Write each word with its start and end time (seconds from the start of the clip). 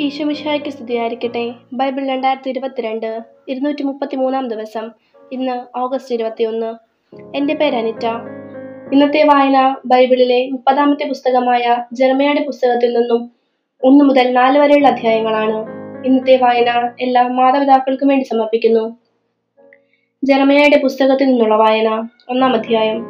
ഈശോമിശിഹായ്ക്ക് 0.00 0.68
സ്തുതിയായിരിക്കട്ടെ. 0.68 1.54
ബൈബിൾ 1.72 2.08
രണ്ടായിരത്തി 2.08 2.48
ഇരുപത്തിരണ്ട് 2.48 3.20
ഇരുന്നൂറ്റി 3.48 3.82
മുപ്പത്തി 3.82 4.16
മൂന്നാം 4.16 4.48
ദിവസം 4.48 4.90
ഇന്ന് 5.32 5.78
ഓഗസ്റ്റ് 5.78 6.14
ഇരുപത്തിയൊന്ന്. 6.14 6.74
എന്റെ 7.36 7.54
പേര് 7.54 7.76
അനിറ്റ. 7.76 8.06
ഇന്നത്തെ 8.92 9.22
വായന 9.22 9.76
ബൈബിളിലെ 9.86 10.50
മുപ്പതാമത്തെ 10.50 11.08
പുസ്തകമായ 11.08 11.84
ജർമ്മയുടെ 11.92 12.44
പുസ്തകത്തിൽ 12.44 12.98
നിന്നും 12.98 13.30
ഒന്ന് 13.84 14.04
മുതൽ 14.04 14.32
നാല് 14.32 14.58
വരെയുള്ള 14.58 14.88
അധ്യായങ്ങളാണ്. 14.88 15.66
ഇന്നത്തെ 16.06 16.36
വായന 16.36 16.92
എല്ലാ 17.00 17.22
മാതാപിതാക്കൾക്കും 17.22 18.08
വേണ്ടി 18.08 18.24
സമർപ്പിക്കുന്നു. 18.24 18.96
ജർമ്മയുടെ 20.24 20.80
പുസ്തകത്തിൽ 20.82 21.24
നിന്നുള്ള 21.24 21.56
വായന 21.56 22.08
ഒന്നാം 22.28 22.54
അധ്യായം. 22.54 23.06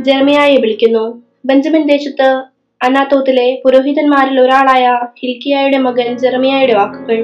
ജർമ്മയായെ 0.00 0.56
വിളിക്കുന്നു 0.56 1.22
ബെഞ്ചമിൻ 1.44 1.86
ദേശത്ത് 1.86 2.55
അനാത്തോത്തിലെ 2.86 3.60
പുരോഹിതന്മാരിൽ 3.64 4.40
ഒരാളായ 4.40 4.98
ഹിൽക്കിയായുടെ 5.20 5.78
മകൻ 5.78 6.18
ജെറമിയായുടെ 6.18 6.74
വാക്കുകൾ. 6.74 7.18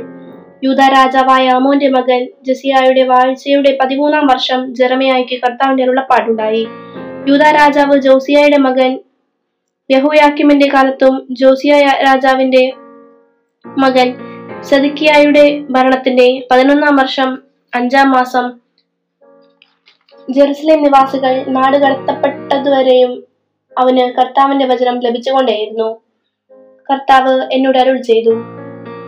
യൂത 0.64 0.80
രാജാവായ 0.88 1.48
അമോന്റെ 1.48 1.88
മകൻ 1.88 2.28
ജസിയായുടെ 2.42 3.02
വാഴ്ചയുടെ 3.02 3.78
പതിമൂന്നാം 3.82 4.26
വർഷം 4.26 4.74
ജെറമിയായ്ക്ക് 4.74 5.40
കർത്താവിന്റെ 5.40 5.82
അരുളപ്പാടുണ്ടായി. 5.82 6.68
യൂത 7.28 7.42
രാജാവ് 7.42 7.98
ജോസിയായുടെ 7.98 8.56
മകൻ 8.56 8.98
യഹോയാക്കിമിന്റെ 9.90 10.68
കാലത്തും 10.74 11.26
ജോസിയ 11.30 11.72
രാജാവിന്റെ 11.80 12.72
മകൻ 13.66 14.08
സദിക്കിയായുടെ 14.60 15.64
ഭരണത്തിന്റെ 15.70 16.48
പതിനൊന്നാം 16.50 16.96
വർഷം 16.96 17.30
അഞ്ചാം 17.74 18.10
മാസം 18.10 18.46
ജെറുസലേം 20.30 20.82
നിവാസികൾ 20.82 21.44
നാട് 21.48 21.76
കടത്തപ്പെട്ടതുവരെയും 21.76 23.12
അവന് 23.78 23.98
കർത്താവിന്റെ 23.98 24.66
വചനം 24.66 25.00
ലഭിച്ചുകൊണ്ടേയിരുന്നു. 25.00 26.00
കർത്താവ് 26.90 27.48
എന്നോട് 27.52 27.78
അരുൾ 27.78 27.96
ചെയ്തു. 27.96 28.30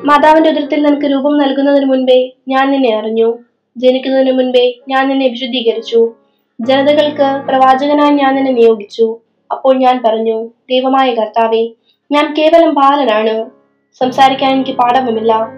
മാതാവിന്റെ 0.05 0.51
ഉദരത്തിൽ 0.51 0.83
നിനക്ക് 0.83 1.07
രൂപം 1.07 1.39
നൽകുന്നതിന് 1.39 1.85
മുൻപേ 1.85 2.31
ഞാൻ 2.49 2.71
നിന്നെ 2.71 2.97
അറിഞ്ഞു. 2.97 3.39
ജനിക്കുന്നതിന് 3.77 4.33
മുൻപേ 4.33 4.75
ഞാൻ 4.89 5.09
നിന്നെ 5.09 5.29
വിശുദ്ധീകരിച്ചു. 5.29 6.13
ജനതകൾക്ക് 6.61 7.47
പ്രവാചകനായി 7.47 8.11
ഞാൻ 8.11 8.35
നിന്നെ 8.35 8.53
നിയോഗിച്ചു. 8.53 9.19
അപ്പോൾ 9.51 9.77
ഞാൻ 9.77 10.03
പറഞ്ഞു 10.05 10.47
ദൈവമായ 10.71 11.15
കർത്താവെ 11.15 11.69
ഞാൻ 12.13 12.35
കേവലം 12.39 12.75
ബാലനാണ്. 12.75 13.51
സംസാരിക്കാൻ 13.99 14.53
എനിക്ക് 14.53 14.71
പാഠവുമില്ല. 14.71 15.49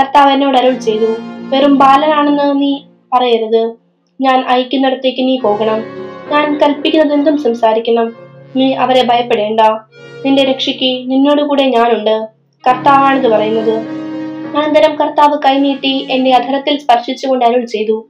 കർത്താവ് 0.00 0.32
എന്നോട് 0.32 0.58
അരുൾ 0.58 0.72
ചെയ്തു 0.72 1.16
വെറും 1.48 1.78
ബാലനാണെന്ന് 1.78 2.62
നീ 2.62 2.78
പറയരുത്. 3.12 3.74
ഞാൻ 4.20 4.44
അയക്കുന്നിടത്തേക്ക് 4.48 5.20
നീ 5.20 5.38
പോകണം. 5.38 5.80
ഞാൻ 6.30 6.58
കൽപ്പിക്കുന്നതെന്തും 6.58 7.38
സംസാരിക്കണം. 7.38 8.23
നീ 8.56 8.72
അവരെ 8.72 9.02
ഭയപ്പെടേണ്ട. 9.02 9.60
നിന്റെ 10.26 10.44
രക്ഷയ്ക്ക് 10.44 11.10
നിന്നോടുകൂടെ 11.10 11.64
ഞാനുണ്ട് 11.64 12.28
കർത്താവാണിത് 12.68 13.28
പറയുന്നത്. 13.28 13.76
അനന്തരം 14.56 14.96
കർത്താവ് 14.96 15.38
കൈനീട്ടി 15.44 16.06
എന്റെ 16.10 16.32
അധരത്തിൽ 16.34 16.78
സ്പർശിച്ചുകൊണ്ട് 16.78 17.44
അരുൾ 17.44 17.64
ചെയ്തു. 17.64 18.08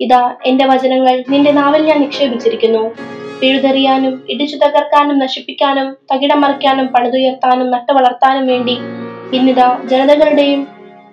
ഇതാ 0.00 0.34
എന്റെ 0.46 0.66
വചനങ്ങൾ 0.66 1.24
നിന്റെ 1.28 1.50
നാവിൽ 1.50 1.82
ഞാൻ 1.82 2.00
നിക്ഷേപിച്ചിരിക്കുന്നു. 2.00 2.90
പിഴുതെറിയാനും 3.40 4.26
ഇടിച്ചു 4.30 4.56
തകർക്കാനും 4.56 5.18
നശിപ്പിക്കാനും 5.18 5.96
തകിടം 6.12 6.40
മറിക്കാനും 6.40 6.86
പണിതുയർത്താനും 6.86 7.70
നട്ടുവളർത്താനും 7.70 8.46
വേണ്ടി 8.46 8.78
ഇന്നിതാ 9.36 9.80
ജനതകളുടെയും 9.84 10.66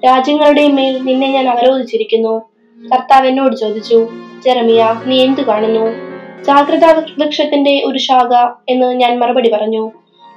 രാജ്യങ്ങളുടെയും 0.05 0.75
മേൽ 0.75 1.01
നിന്നെ 1.01 1.27
ഞാൻ 1.27 1.49
അവരോധിച്ചിരിക്കുന്നു. 1.49 2.39
കർത്താവ് 2.93 3.27
എന്നോട് 3.27 3.55
ചോദിച്ചു 3.55 4.07
ജെറമിയ 4.45 5.01
നീ 5.05 5.21
എന്തു 5.21 5.41
കാണുന്നു? 5.41 6.14
ജാഗ്രതാ 6.43 7.03
വൃക്ഷത്തിന്റെ 7.17 7.83
ഒരു 7.85 7.97
ശാഖ 7.97 8.51
എന്ന് 8.69 8.93
ഞാൻ 8.93 9.19
മറുപടി 9.19 9.49
പറഞ്ഞു. 9.53 9.91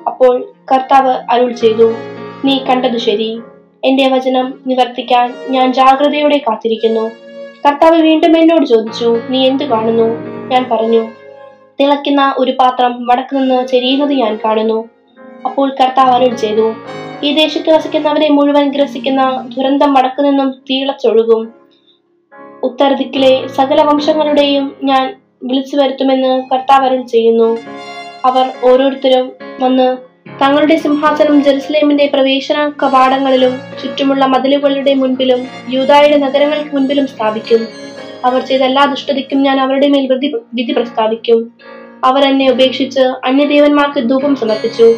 അപ്പോൾ 0.07 0.53
കർത്താവ് 0.73 1.19
അരുൾ 1.31 1.53
ചെയ്തു 1.53 1.93
നീ 2.45 2.59
കണ്ടത് 2.59 2.99
ശരി. 2.99 3.41
എന്റെ 3.85 4.09
വചനം 4.09 4.61
നിവർത്തിക്കാൻ 4.67 5.35
ഞാൻ 5.49 5.73
ജാഗ്രതയോടെ 5.73 6.39
കാത്തിരിക്കുന്നു. 6.39 7.11
കർത്താവ് 7.67 8.03
വീണ്ടും 8.03 8.39
എന്നോട് 8.39 8.67
ചോദിച്ചു 8.67 9.21
നീ 9.31 9.47
എന്ത് 9.47 9.65
കാണുന്നു? 9.65 10.09
ഞാൻ 10.49 10.69
പറഞ്ഞു 10.73 11.09
തിളയ്ക്കുന്ന 11.81 12.35
ഒരു 12.39 12.51
പാത്രം 12.51 13.07
വടക്ക് 13.07 13.37
നിന്ന് 13.37 13.67
ചെരിയുന്നത് 13.67 14.13
ഞാൻ 14.13 14.39
കാണുന്നു. 14.45 14.89
അപ്പോൾ 15.45 15.75
കർത്താവ് 15.81 16.11
അരുൾ 16.11 16.35
ചെയ്തു 16.35 16.75
ഈ 17.23 17.33
ദേശത്ത് 17.33 17.71
വസിക്കുന്നവരെ 17.71 18.29
മുഴുവൻ 18.29 18.71
ഗ്രസിക്കുന്ന 18.71 19.51
ദുരന്തം 19.57 19.95
വടക്കു 19.95 20.23
നിന്നും 20.23 20.51
തീളച്ചൊഴുകും. 20.71 21.55
ഉത്തരദിക്കിലെ 22.63 23.47
സകല 23.47 23.83
വംശങ്ങളുടെയും 23.83 24.77
ഞാൻ 24.83 25.17
വിളിച്ചു 25.43 25.77
വരുത്തുമെന്ന് 25.77 26.43
കർത്താവ് 26.53 26.85
അരുൾ 26.87 27.03
ചെയ്യുന്നു. 27.03 27.59
അവർ 28.25 28.51
ഓരോരുത്തരും 28.65 29.33
വന്ന് 29.61 29.97
തങ്ങളുടെ 30.43 30.77
സിംഹാസനം 30.77 31.43
ജെറുസലേമിന്റെ 31.43 32.11
പ്രവേശന 32.15 32.73
കവാടങ്ങളിലും 32.83 33.61
ചുറ്റുമുള്ള 33.83 34.27
മതിലുകളുടെ 34.27 34.95
മുൻപിലും 34.95 35.47
യൂതായുടെ 35.69 36.17
നഗരങ്ങൾക്ക് 36.17 36.77
മുൻപിലും 36.77 37.07
സ്ഥാപിക്കും. 37.07 37.69
അവർ 38.25 38.41
ചെയ്ത 38.41 38.63
എല്ലാ 38.63 38.85
ദുഷ്ടതയ്ക്കും 38.85 39.43
ഞാൻ 39.43 39.61
അവരുടെ 39.61 39.89
മേൽ 39.89 40.13
വിധി 40.13 40.37
വിധി 40.55 40.73
പ്രസ്താവിക്കും. 40.73 41.51
അവർ 42.05 42.25
എന്നെ 42.25 42.51
ഉപേക്ഷിച്ച് 42.51 43.01
അന്യദേവന്മാർക്ക് 43.01 44.09
ധൂപം 44.09 44.37
സമർപ്പിച്ചു. 44.37 44.97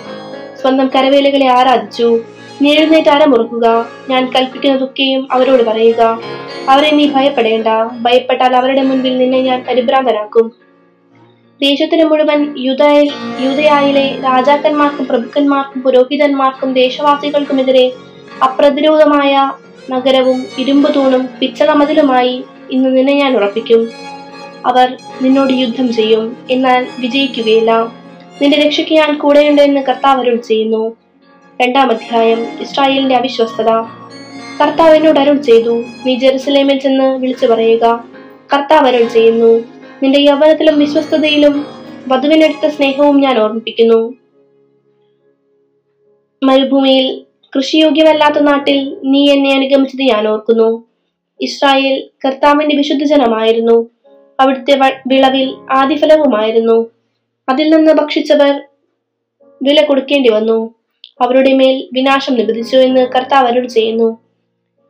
സ്വന്തം 0.60 0.90
കരവേലകളെ 0.94 1.46
ആരാധിച്ചു. 1.46 2.22
നീ 2.62 2.75
അരമുറുക്കുക 3.10 3.88
ഞാൻ 4.10 4.32
കൽപ്പിക്കുന്നതൊക്കെയും 4.37 5.28
അവരോട് 5.32 5.62
പറയുക. 5.62 6.21
അവരെ 6.69 6.91
നീ 6.91 7.10
ഭയപ്പെടേണ്ട. 7.10 7.66
ഭയപ്പെട്ടാൽ 8.03 8.56
അവരുടെ 8.56 8.82
മുൻപിൽ 8.82 9.19
നിന്നെ 9.19 9.41
ഞാൻ 9.43 9.65
പരിഭ്രാന്തനാക്കും. 9.69 10.53
ദേശത്തിന് 11.62 12.04
മുഴുവൻ 12.04 12.54
യുദ്ധയിൽ 12.59 13.12
യുദയായിലെ 13.41 14.19
രാജാക്കന്മാർക്കും 14.25 15.06
പ്രഭുക്കന്മാർക്കും 15.06 15.82
പുരോഹിതന്മാർക്കും 15.82 16.72
ദേശവാസികൾക്കുമെതിരെ 16.72 17.93
അപ്രതിരോധമായ 18.44 19.53
നഗരവും 19.91 20.47
ഇരുമ്പ് 20.59 20.94
തൂണും 20.94 21.28
പിച്ചള 21.41 21.72
മതിലുമായി 21.72 22.44
ഇന്ന് 22.71 22.97
നിന്നെ 22.97 23.12
ഞാൻ 23.12 23.37
ഉറപ്പിക്കും. 23.37 23.88
അവർ 24.66 24.97
നിന്നോട് 25.22 25.53
യുദ്ധം 25.53 25.92
ചെയ്യും. 25.92 26.37
എന്നാൽ 26.50 26.87
വിജയിക്കുകയില്ല. 26.98 27.92
നിന്റെ 28.42 28.59
രക്ഷയ്ക്ക് 28.59 28.92
ഞാൻ 28.92 29.19
കൂടെയുണ്ട് 29.19 29.62
എന്ന് 29.62 29.81
കർത്താവരുൾ 29.81 30.37
ചെയ്യുന്നു. 30.37 30.99
രണ്ടാം 31.60 31.91
അധ്യായം 31.91 32.60
ഇസ്രായേലിന്റെ 32.60 33.15
അവിശ്വസ്തത. 33.15 33.69
കർത്താവിനോട് 34.60 35.21
അരുൾ 35.21 35.37
ചെയ്തു 35.37 35.84
നീ 36.06 36.19
ജെറുസലേമിൽ 36.19 36.78
ചെന്ന് 36.78 37.19
വിളിച്ചു 37.19 37.47
പറയുക. 37.47 38.04
കർത്താവ് 38.54 38.87
അരുൾ 38.87 39.06
ചെയ്യുന്നു 39.06 39.65
നിന്റെ 40.03 40.21
യൗവനത്തിലും 40.21 40.78
വിശ്വസ്തതയിലും 40.78 41.66
വധുവിനെടുത്ത 42.09 42.69
സ്നേഹവും 42.69 43.21
ഞാൻ 43.21 43.38
ഓർമ്മിപ്പിക്കുന്നു. 43.38 44.15
മരുഭൂമിയിൽ 46.43 47.25
കൃഷിയോഗ്യമല്ലാത്ത 47.56 48.38
നാട്ടിൽ 48.38 48.97
നീ 49.04 49.31
എന്നെ 49.31 49.54
അനുഗമിച്ചത് 49.54 50.03
ഞാൻ 50.03 50.28
ഓർക്കുന്നു. 50.28 50.84
ഇസ്രായേൽ 51.41 52.10
കർത്താവിന്റെ 52.25 52.77
വിശുദ്ധജനമായിരുന്നു 52.77 53.91
അവിടുത്തെ 54.41 54.78
വിളവിൽ 55.06 55.56
ആദിഫലവുമായിരുന്നു. 55.71 56.91
അതിൽ 57.48 57.71
നിന്ന് 57.71 57.92
ഭക്ഷിച്ചവർ 57.92 58.60
വില 59.62 59.84
കൊടുക്കേണ്ടി 59.84 60.31
വന്നു. 60.31 60.79
അവരുടെ 61.20 61.53
മേൽ 61.53 61.88
വിനാശം 61.92 62.34
നിബന്ധിച്ചു 62.34 62.76
എന്ന് 62.76 63.06
കർത്താവ് 63.06 63.47
അരുൾ 63.47 63.66
ചെയ്യുന്നു. 63.66 64.19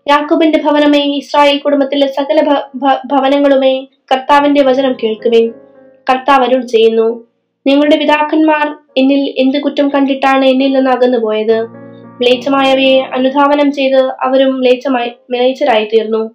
യാക്കൂബിന്റെ 0.08 0.58
ഭവനമേ 0.58 0.98
ഇസ്രായേൽ 0.98 1.58
കുടുംബത്തിലെ 1.58 2.06
സകല 2.06 2.62
ഭവനങ്ങളുമേ 3.06 3.84
കർത്താവിന്റെ 4.12 4.62
വചനം 4.62 4.96
കേൾക്കുവിൻ. 5.02 5.52
കർത്താവ് 6.10 6.44
അരുൾ 6.44 6.60
ചെയ്യുന്നു. 6.60 7.26
നിങ്ങളുടെ 7.66 7.96
പിതാക്കന്മാർ 7.96 8.76
എന്നിൽ 8.96 9.34
എന്ത് 9.38 9.58
കുറ്റം 9.58 9.88
കണ്ടിട്ടാണ് 9.88 10.44
എന്നിൽ 10.44 10.72
നിന്ന് 10.72 10.90
അകന്നുപോയത്? 10.90 11.66
മ്ലേച്ഛമായവയെ 12.20 13.00
അനുധാവനം 13.00 13.72
ചെയ്ത് 13.72 13.96
അവരും 13.96 14.58
മ്ലേച്ഛമായി 14.58 15.12
മ്ലേച്ഛരായി 15.30 15.84
തീർന്നു. 15.84 16.30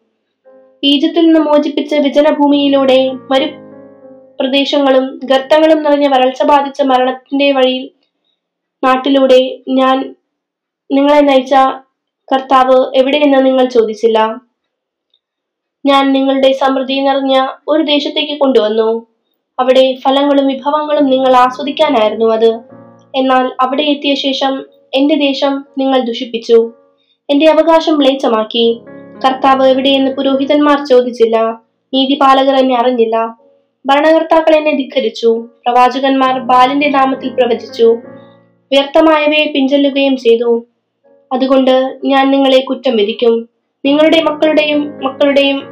ഈജിപ്തിൽ 0.84 1.26
നിന്ന് 1.26 1.40
മോചിപ്പിച്ച 1.40 1.96
വിജനഭൂമിയിലൂടെ 1.96 3.12
മരു 3.12 3.46
പ്രദേശങ്ങളും 4.40 5.20
ഗർത്തങ്ങളും 5.24 5.84
നിറഞ്ഞ 5.84 6.08
വരൾച്ച 6.08 6.44
ബാധിച്ച 6.44 6.82
മരണത്തിന്റെ 6.82 7.52
വഴിയിൽ 7.52 7.90
നാട്ടിലൂടെ 8.86 9.60
ഞാൻ 9.70 10.16
നിങ്ങളെ 10.92 11.20
നയിച്ച 11.20 11.54
കർത്താവ് 12.34 12.98
എവിടെയെന്ന് 12.98 13.46
നിങ്ങൾ 13.46 13.66
ചോദിച്ചില്ല. 13.66 14.42
ഞാൻ 15.86 16.14
നിങ്ങളുടെ 16.14 16.52
സമൃദ്ധി 16.52 16.94
നിറഞ്ഞ 16.94 17.48
ഒരു 17.68 17.84
ദേശത്തേക്ക് 17.84 18.40
കൊണ്ടുവന്നു. 18.40 19.08
അവിടെ 19.60 19.96
ഫലങ്ങളും 19.96 20.48
വിഭവങ്ങളും 20.48 21.06
നിങ്ങൾ 21.06 21.36
ആസ്വദിക്കാനായിരുന്നു 21.36 22.26
അത്. 22.26 22.60
എന്നാൽ 23.16 23.52
അവിടെ 23.60 23.84
എത്തിയ 23.84 24.16
ശേഷം 24.16 24.66
എന്റെ 24.94 25.16
ദേശം 25.16 25.66
നിങ്ങൾ 25.78 26.02
ദുഷിപ്പിച്ചു. 26.02 26.74
എന്റെ 27.30 27.52
അവകാശം 27.52 27.98
മ്ലേച്ഛമാക്കി. 27.98 28.82
കർത്താവ് 29.26 29.68
എവിടെയെന്ന് 29.68 30.12
പുരോഹിതന്മാർ 30.12 30.86
ചോദിച്ചില്ല. 30.86 31.62
നീതിപാലകർ 31.94 32.56
എന്നെ 32.56 32.76
അറിഞ്ഞില്ല. 32.76 33.38
ഭരണകർത്താക്കൾ 33.86 34.56
എന്നെ 34.56 34.76
ധിക്കരിച്ചു 34.76 35.48
പ്രവാചകന്മാർ 35.66 36.40
ബാലിന്റെ 36.40 36.90
നാമത്തിൽ 36.90 37.34
പ്രവചിച്ചു. 37.34 37.98
വ്യർത്ഥമായവയെ 38.72 39.52
പിഞ്ചൊല്ലുകയും 39.52 40.18
ചെയ്തു. 40.18 40.66
അതുകൊണ്ട് 41.34 42.00
ഞാൻ 42.06 42.32
നിങ്ങളെ 42.32 42.60
കുറ്റം 42.62 42.98
വിധിക്കും. 42.98 43.50
നിങ്ങളുടെ 43.86 44.22
മക്കളുടെയും 44.22 44.94
മക്കളുടെയും 45.04 45.64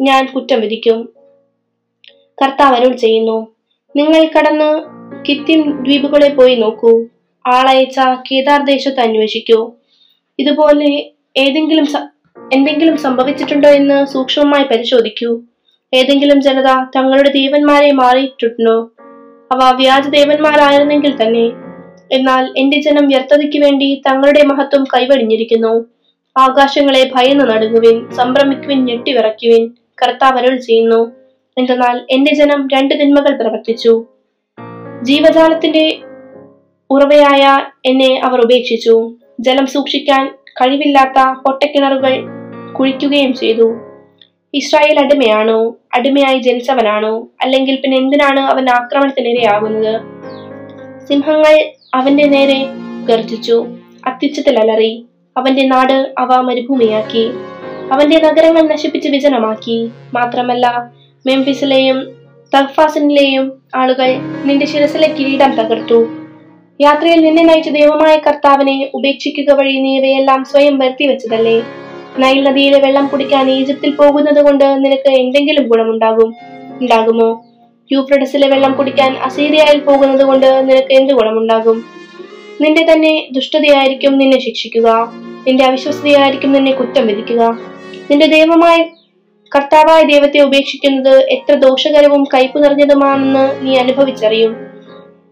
ഞാൻ 0.00 0.26
കുറ്റം 0.26 0.60
വിധിക്കും. 0.60 1.08
കർത്താവ് 2.42 2.76
അരുൾ 2.76 2.92
ചെയ്യുന്നു. 2.92 3.46
നിങ്ങൾ 3.96 4.28
കടന്ന് 4.38 4.84
കിത്തിം 5.28 5.82
ദ്വീപുകളെ 5.82 6.28
പോയി 6.28 6.54
നോക്കൂ. 6.54 7.06
ആളയച്ച 7.46 7.98
കേദാർ 8.32 8.64
ദേശത്ത് 8.64 9.00
അന്വേഷിക്കൂ. 9.00 9.72
ഇതുപോലെ 10.38 11.10
ഏതെങ്കിലും 11.36 11.86
എന്തെങ്കിലും 12.52 12.96
സംഭവിച്ചിട്ടുണ്ടോ 12.96 13.68
എന്ന് 13.68 14.06
സൂക്ഷ്മമായി 14.06 14.64
പരിശോധിക്കൂ. 14.64 15.40
ഏതെങ്കിലും 15.94 16.42
ജനത 16.42 16.66
തങ്ങളുടെ 16.96 17.30
ദേവന്മാരെ 17.30 17.92
മാറിയിട്ടുണ്ടോ? 17.92 18.90
അവ 19.52 19.76
വ്യാജ 19.76 20.08
ദേവന്മാരായിരുന്നെങ്കിൽ 20.08 21.22
തന്നെ 21.22 21.67
എന്നാൽ 22.12 22.54
എന്റെ 22.56 22.80
ജനം 22.80 23.08
വ്യർത്ഥതയ്ക്ക് 23.08 23.58
വേണ്ടി 23.58 24.02
തങ്ങളുടെ 24.06 24.44
മഹത്വം 24.44 24.84
കൈവടിഞ്ഞിരിക്കുന്നു. 24.84 25.84
ആകാശങ്ങളെ 26.38 27.10
ഭയന്ന് 27.14 27.44
നടുങ്ങുവിൻ 27.44 28.10
സംഭ്രമിക്കുവിൻ 28.10 28.84
ഞെട്ടിവിറയ്ക്കുവിൻ 28.84 29.74
കർത്താവ് 30.02 30.38
അരുൾ 30.38 30.56
ചെയ്യുന്നു. 30.56 31.12
എന്തെന്നാൽ 31.58 32.06
എന്റെ 32.10 32.34
ജനം 32.34 32.68
രണ്ട് 32.74 32.94
തിന്മകൾ 32.94 33.42
പ്രവർത്തിച്ചു. 33.42 34.04
ജീവജാലത്തിന്റെ 35.02 35.98
ഉറവയായ 36.90 37.66
എന്നെ 37.90 38.20
അവർ 38.24 38.40
ഉപേക്ഷിച്ചു. 38.40 39.16
ജലം 39.40 39.66
സൂക്ഷിക്കാൻ 39.66 40.34
കഴിവില്ലാത്ത 40.60 41.40
പൊട്ടക്കിണറുകൾ 41.40 42.24
കുഴിക്കുകയും 42.72 43.34
ചെയ്തു. 43.34 43.74
ഇസ്രായേൽ 44.54 45.00
അടിമയാണോ? 45.00 45.76
അടിമയായി 45.94 46.38
ജനിച്ചവനാണോ? 46.38 47.28
അല്ലെങ്കിൽ 47.42 47.80
പിന്നെ 47.80 47.98
എന്തിനാണ് 47.98 48.40
അവൻ 48.40 48.68
ആക്രമണത്തിനിരയാകുന്നത്? 48.68 50.00
സിംഹങ്ങൾ 51.06 51.77
അവന്റെ 51.94 52.24
നേരെ 52.24 52.66
ഗർജിച്ചു 53.04 53.66
അത്യുച്ചത്തിൽ 54.06 54.58
അലറി 54.58 55.06
അവന്റെ 55.36 55.66
നാട് 55.66 56.14
അവ 56.18 56.40
മരുഭൂമിയാക്കി. 56.40 57.30
അവന്റെ 57.92 58.18
നഗരങ്ങൾ 58.18 58.62
നശിപ്പിച്ച് 58.62 59.08
വിജനമാക്കി. 59.08 59.90
മാത്രമല്ല 60.14 60.90
മെംഫിസിലെയും 61.26 61.98
തഗ്ഫാസിനിലെയും 62.54 63.52
ആളുകൾ 63.74 64.10
നിന്റെ 64.44 64.66
ശിരസിലെ 64.66 65.08
കിരീടം 65.08 65.54
തകർത്തു. 65.54 66.08
യാത്രയിൽ 66.80 67.20
നിന്നെ 67.24 67.44
നയിച്ച 67.44 67.68
ദൈവമായ 67.68 68.16
കർത്താവിനെ 68.16 68.90
ഉപേക്ഷിക്കുക 68.94 69.52
വഴി 69.52 69.78
നീ 69.78 69.98
ഇവയെല്ലാം 69.98 70.44
സ്വയം 70.44 70.78
വരുത്തി 70.78 71.06
വെച്ചതല്ലേ 71.06 71.64
നൈൽ 72.18 72.42
നദിയിലെ 72.42 72.78
വെള്ളം 72.78 73.06
കുടിക്കാൻ 73.06 73.50
ഈജിപ്തിൽ 73.50 73.94
പോകുന്നത് 73.94 74.44
കൊണ്ട് 74.44 74.64
നിനക്ക് 74.64 75.10
എന്തെങ്കിലും 75.10 75.68
ഗുണമുണ്ടാകും? 75.68 76.34
ഉണ്ടാകുമോ? 76.80 77.47
യൂഫ്രഡസിലെ 77.92 78.48
വെള്ളം 78.48 78.72
കുടിക്കാൻ 78.72 79.16
അസീറിയയിൽ 79.16 79.80
പോകുന്നത് 79.80 80.26
കൊണ്ട് 80.26 80.46
നിനക്ക് 80.46 80.92
എന്ത് 80.92 81.12
ഗുണമുണ്ടാകും? 81.12 81.84
നിന്റെ 82.60 82.86
തന്നെ 82.92 83.28
ദുഷ്ടതയായിരിക്കും 83.32 84.18
നിന്നെ 84.18 84.40
ശിക്ഷിക്കുക. 84.40 85.12
നിന്റെ 85.46 85.64
അവിശ്വസതയായിരിക്കും 85.64 86.52
നിന്നെ 86.52 86.72
കുറ്റം 86.72 87.06
വിധിക്കുക. 87.06 87.58
നിന്റെ 88.10 88.26
ദൈവമായ 88.26 88.84
കർത്താവായ 89.56 90.02
ദൈവത്തെ 90.02 90.40
ഉപേക്ഷിക്കുന്നത് 90.40 91.28
എത്ര 91.28 91.54
ദോഷകരവും 91.54 92.24
കയ്പു 92.34 92.58
നിറഞ്ഞതുമാണെന്ന് 92.58 93.66
നീ 93.66 93.76
അനുഭവിച്ചറിയും. 93.76 94.56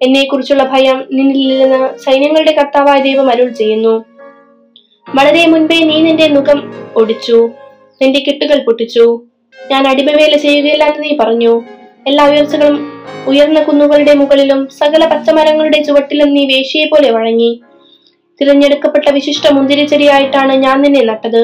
എന്നെക്കുറിച്ചുള്ള 0.02 0.62
ഭയം 0.62 1.04
നിന്നിൽ 1.12 1.64
സൈന്യങ്ങളുടെ 1.96 2.52
കർത്താവായ 2.52 3.00
ദൈവം 3.00 3.30
അരുൾ 3.30 3.48
ചെയ്യുന്നു. 3.48 4.04
വളരെ 5.14 5.46
മുൻപേ 5.46 5.78
നീ 5.78 6.00
നിന്റെ 6.00 6.28
മുഖം 6.28 6.74
ഒടിച്ചു. 6.96 7.50
നിന്റെ 8.02 8.20
കെട്ടുകൾ 8.20 8.64
പൊട്ടിച്ചു. 8.64 9.22
ഞാൻ 9.70 9.86
അടിമവേല 9.86 10.36
ചെയ്യുകയില്ല 10.36 10.84
എന്ന് 10.84 11.02
നീ 11.02 11.16
പറഞ്ഞു. 11.20 11.62
എല്ലാ 12.06 12.24
ഉയർച്ചകളും 12.32 12.76
ഉയർന്ന 13.30 13.60
കുന്നുകളുടെ 13.60 14.12
മുകളിലും 14.14 14.60
സകല 14.80 15.02
പച്ചമരങ്ങളുടെ 15.12 15.78
ചുവട്ടിലും 15.86 16.28
നീ 16.34 16.42
വേശിയെ 16.50 16.84
പോലെ 16.90 17.08
വഴങ്ങി. 17.16 17.48
തിരഞ്ഞെടുക്കപ്പെട്ട 18.40 19.06
വിശിഷ്ട 19.16 19.50
മുന്തിരിച്ചെടിയായിട്ടാണ് 19.56 20.54
ഞാൻ 20.64 20.76
നിന്നെ 20.82 21.02
നട്ടത്. 21.10 21.42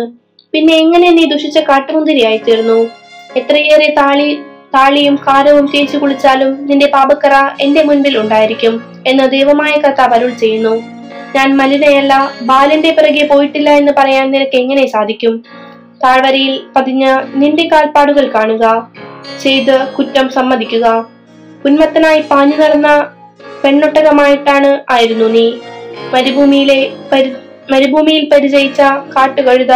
പിന്നെ 0.53 0.75
എങ്ങനെ 0.75 1.09
നീ 1.11 1.25
ദുഷിച്ച 1.33 1.59
കാട്ടുമുന്തിരിയായി 1.69 2.41
തീർന്നു 2.47 2.79
എത്രയേറെ 3.41 3.89
താളി 3.99 4.29
താളിയും 4.75 5.17
കാരവും 5.27 5.67
തേച്ചു 5.73 5.97
കുളിച്ചാലും 5.97 6.53
നിന്റെ 6.69 6.87
പാപക്കറ 6.87 7.35
എന്റെ 7.61 7.83
മുൻപിൽ 7.83 8.15
ഉണ്ടായിരിക്കും 8.19 8.75
എന്ന് 9.07 9.25
ദൈവമായ 9.31 9.73
കർത്താവ് 9.85 10.15
അരുൾ 10.17 10.31
ചെയ്യുന്നു. 10.43 10.75
ഞാൻ 11.37 11.49
മലിനയല്ല 11.57 12.15
ബാലന്റെ 12.43 12.91
പിറകെ 12.91 13.25
പോയിട്ടില്ല 13.27 13.71
എന്ന് 13.81 13.93
പറയാൻ 13.99 14.27
നിനക്ക് 14.31 14.57
എങ്ങനെ 14.57 14.87
സാധിക്കും? 14.87 15.35
താഴ്വരയിൽ 16.05 16.61
പതിഞ്ഞ 16.77 17.21
നിന്റെ 17.35 17.69
കാൽപ്പാടുകൾ 17.69 18.31
കാണുക. 18.35 18.93
ചെയ്ത് 19.43 19.89
കുറ്റം 19.99 20.29
സമ്മതിക്കുക. 20.31 21.09
ഉന്മത്തനായി 21.65 22.21
പാഞ്ഞു 22.21 22.57
നടന്ന 22.57 23.09
പെണ്ണൊട്ടകമായിട്ടാണ് 23.65 24.93
ആയിരുന്നു 24.93 25.25
നീ. 25.25 25.53
മരുഭൂമിയിലെ 26.15 26.93
പരി 27.13 27.33
മരുഭൂമിയിൽ 27.71 28.29
പരിചയിച്ച 28.29 28.81
കാട്ടുകഴുത 29.17 29.75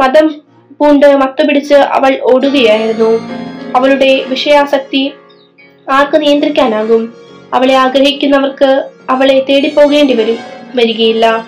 മതം 0.00 0.34
പൂണ്ട് 0.80 1.16
മത്തുപിടിച്ച് 1.16 1.74
അവൾ 1.74 2.20
ഓടുകയായിരുന്നു. 2.22 3.10
അവളുടെ 3.76 4.24
വിഷയാസക്തി 4.28 5.12
ആർക്ക് 5.92 6.20
നിയന്ത്രിക്കാനാകും? 6.20 7.14
അവളെ 7.54 7.74
ആഗ്രഹിക്കുന്നവർക്ക് 7.74 8.84
അവളെ 9.10 9.46
തേടിപ്പോകേണ്ടി 9.48 10.14
വരും 10.14 10.38
വരികയില്ല. 10.74 11.46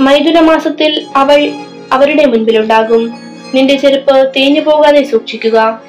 മൈഥുന 0.00 0.40
മാസത്തിൽ 0.40 1.06
അവൾ 1.16 1.50
അവരുടെ 1.92 2.26
മുൻപിലുണ്ടാകും. 2.26 3.12
നിന്റെ 3.54 3.76
ചെരുപ്പ് 3.76 4.32
തേഞ്ഞു 4.36 4.60
പോകാതെ 4.60 5.02
സൂക്ഷിക്കുക. 5.02 5.82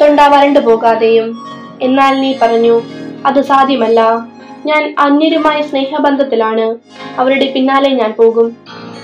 തൊണ്ട 0.00 0.20
വരണ്ടു 0.20 0.58
പോകാതെയും. 0.58 1.36
എന്നാൽ 1.82 2.20
നീ 2.20 2.34
പറഞ്ഞു 2.42 2.82
അത് 3.26 3.42
സാധ്യമല്ല. 3.42 4.26
ഞാൻ 4.66 4.94
അന്യരുമായ 4.98 5.62
സ്നേഹബന്ധത്തിലാണ്. 5.62 6.76
അവരുടെ 7.18 7.52
പിന്നാലെ 7.52 7.90
ഞാൻ 7.90 8.12
പോകും. 8.12 8.56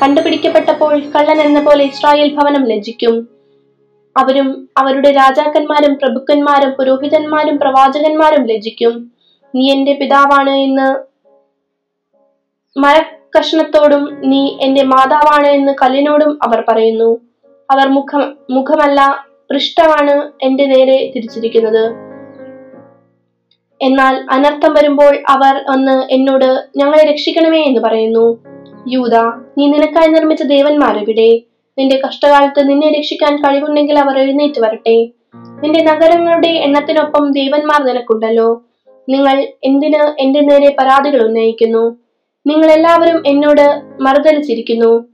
കണ്ടുപിടിക്കപ്പെട്ടപ്പോൾ 0.03 1.01
കള്ളൻ 1.01 1.41
എന്ന 1.41 1.63
പോലെ 1.63 1.85
ഇസ്രായേൽ 1.85 2.35
ഭവനം 2.35 2.65
ലജ്ജിക്കും. 2.65 3.29
അവരും 4.17 4.69
അവരുടെ 4.77 5.13
രാജാക്കന്മാരും 5.13 5.95
പ്രഭുക്കന്മാരും 5.95 6.71
പുരോഹിതന്മാരും 6.71 7.59
പ്രവാചകന്മാരും 7.59 8.47
ലജ്ജിക്കും. 8.47 9.13
നീ 9.55 9.73
എന്റെ 9.73 9.93
പിതാവാണ് 9.93 10.51
എന്ന് 10.51 11.13
മരക്കഷ്ണത്തോടും 13.33 14.21
നീ 14.25 14.59
എന്റെ 14.61 14.83
മാതാവാണ് 14.83 15.47
എന്ന് 15.47 15.73
കല്ലിനോടും 15.83 16.39
അവർ 16.43 16.65
പറയുന്നു. 16.69 17.21
അവർ 17.71 17.89
മുഖം 17.89 18.35
മുഖമല്ല 18.51 19.27
പൃഷ്ഠമാണ് 19.51 20.33
എന്റെ 20.43 20.65
നേരെ 20.67 21.13
തിരിച്ചിരിക്കുന്നത്. 21.17 21.85
എന്നാൽ 23.83 24.27
അനർത്ഥം 24.31 24.75
വരുമ്പോൾ 24.75 25.17
അവർ 25.29 25.55
ഒന്ന് 25.69 26.13
എന്നോട് 26.13 26.69
ഞങ്ങളെ 26.77 27.05
രക്ഷിക്കണമേ 27.11 27.63
എന്ന് 27.63 27.81
പറയുന്നു. 27.81 28.27
യൂത 28.89 29.17
നീ 29.59 29.67
നിനക്കായി 29.67 30.09
നിർമ്മിച്ച 30.09 30.43
ദേവന്മാരെവിടെ? 30.43 31.31
നിന്റെ 31.79 32.01
കഷ്ടകാലത്ത് 32.07 32.69
നിന്നെ 32.69 32.91
രക്ഷിക്കാൻ 32.99 33.37
കഴിവുണ്ടെങ്കിൽ 33.37 33.99
അവർ 33.99 34.19
എഴുന്നേറ്റ് 34.19 34.61
വരട്ടെ. 34.61 34.99
നിന്റെ 35.63 35.83
നഗരങ്ങളുടെ 35.83 36.49
എണ്ണത്തിനൊപ്പം 36.49 37.33
ദേവന്മാർ 37.33 37.83
നിനക്കുണ്ടല്ലോ. 37.85 38.63
നിങ്ങൾ 39.09 39.49
എന്തിന് 39.65 40.21
എന്റെ 40.21 40.41
നേരെ 40.41 40.77
പരാതികൾ 40.79 41.27
ഉന്നയിക്കുന്നു? 41.29 42.02
നിങ്ങൾ 42.47 42.71
എല്ലാവരും 42.71 43.23
എന്നോട് 43.27 43.83
മറുതലിച്ചിരിക്കുന്നു 44.01 45.05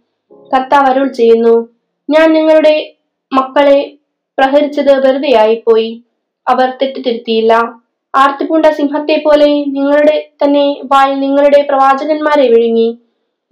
കർത്താവ് 0.55 0.87
അരുൾ 0.87 1.12
ചെയ്യുന്നു 1.12 1.69
ഞാൻ 2.11 2.33
നിങ്ങളുടെ 2.33 2.97
മക്കളെ 3.33 3.93
പ്രഹരിച്ചത് 4.38 5.07
വെറുതെയായിപ്പോയി 5.07 6.05
അവർ 6.49 6.73
തെറ്റുതിരുത്തിയില്ല 6.83 7.81
ആർത്തിപൂണ്ട 8.17 8.67
സിംഹത്തെ 8.67 9.23
പോലെ 9.25 9.47
നിങ്ങളുടെ 9.47 10.31
തന്നെ 10.45 10.81
വായിൽ 10.93 11.21
നിങ്ങളുടെ 11.21 11.67
പ്രവാചകന്മാരെ 11.69 12.49
വിഴുങ്ങി. 12.49 12.99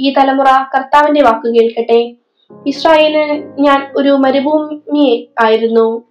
ഈ 0.00 0.15
തലമുറ 0.19 0.47
കർത്താവിന്റെ 0.75 1.23
വാക്ക് 1.23 1.55
കേൾക്കട്ടെ. 1.55 2.15
ഇസ്രായേലിന് 2.67 3.61
ഞാൻ 3.61 3.93
ഒരു 3.97 4.09
മരുഭൂമി 4.09 5.29
ആയിരുന്നു. 5.41 6.05